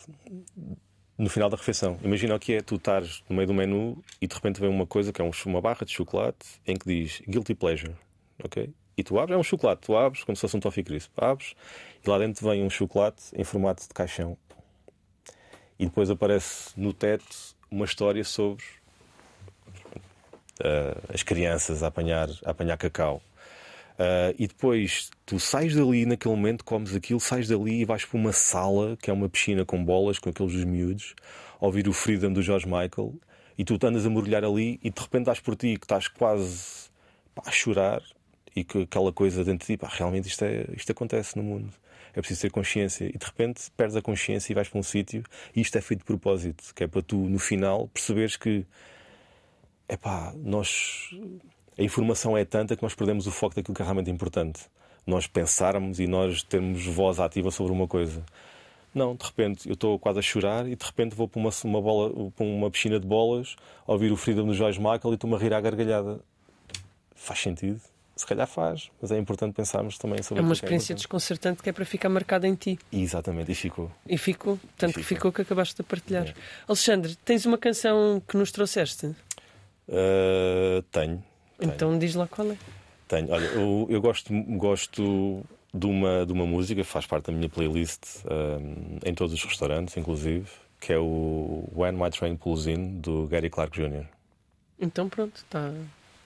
[1.17, 1.99] no final da refeição.
[2.03, 4.87] Imagina o que é tu estares no meio do menu e de repente vem uma
[4.87, 7.95] coisa que é uma barra de chocolate em que diz Guilty Pleasure.
[8.43, 8.73] Ok?
[8.97, 11.13] E tu abres, é um chocolate, tu abres como se fosse um toffee crisp.
[11.17, 11.55] Abres
[12.05, 14.37] e lá dentro vem um chocolate em formato de caixão.
[15.79, 18.65] E depois aparece no teto uma história sobre
[20.61, 23.21] uh, as crianças a apanhar, a apanhar cacau.
[23.95, 28.19] Uh, e depois tu sais dali naquele momento, comes aquilo, sais dali e vais para
[28.19, 31.15] uma sala que é uma piscina com bolas, com aqueles dos miúdos,
[31.61, 33.15] ouvir o Freedom do George Michael,
[33.57, 36.91] e tu andas a mergulhar ali e de repente estás por ti que estás quase
[37.35, 38.03] pá, a chorar
[38.55, 41.73] e que aquela coisa dentro de ti, pá, realmente isto, é, isto acontece no mundo.
[42.13, 43.07] É preciso ter consciência.
[43.07, 45.23] E de repente perdes a consciência e vais para um sítio
[45.55, 48.67] e isto é feito de propósito, que é para tu no final perceberes que
[49.89, 51.11] é pá, nós
[51.79, 54.62] a informação é tanta que nós perdemos o foco daquilo que é realmente importante.
[55.07, 58.22] Nós pensarmos e nós termos voz ativa sobre uma coisa.
[58.95, 61.83] Não, de repente eu estou quase a chorar e de repente vou para uma, uma,
[61.83, 63.57] bola, para uma piscina de bolas,
[63.87, 66.20] a ouvir o Freedom do Joyce Michael e estou-me a rir à gargalhada.
[67.14, 67.81] Faz sentido?
[68.16, 70.99] Se calhar faz, mas é importante pensarmos também sobre É uma que experiência importante.
[70.99, 72.79] desconcertante que é para ficar marcada em ti.
[72.93, 73.91] Exatamente, e ficou.
[74.09, 75.16] E ficou, tanto que ficou.
[75.16, 76.29] ficou que acabaste de partilhar.
[76.29, 76.35] É.
[76.68, 79.07] Alexandre, tens uma canção que nos trouxeste?
[79.89, 81.20] Uh, tenho.
[81.59, 81.73] Tenho.
[81.73, 82.57] Então diz lá qual é.
[83.09, 83.31] Tenho.
[83.31, 88.03] Olha, eu, eu gosto, gosto de, uma, de uma música, faz parte da minha playlist
[88.25, 90.49] um, em todos os restaurantes, inclusive,
[90.81, 94.05] que é o When My Train Pulls In, do Gary Clark Jr.
[94.81, 95.73] Então pronto, está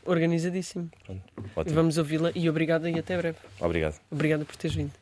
[0.04, 0.90] organizadíssimo.
[1.04, 1.22] Pronto,
[1.56, 1.74] ótimo.
[1.74, 3.38] vamos ouvi-la e obrigada e até breve.
[3.60, 4.00] Obrigado.
[4.10, 4.92] Obrigada por teres vindo.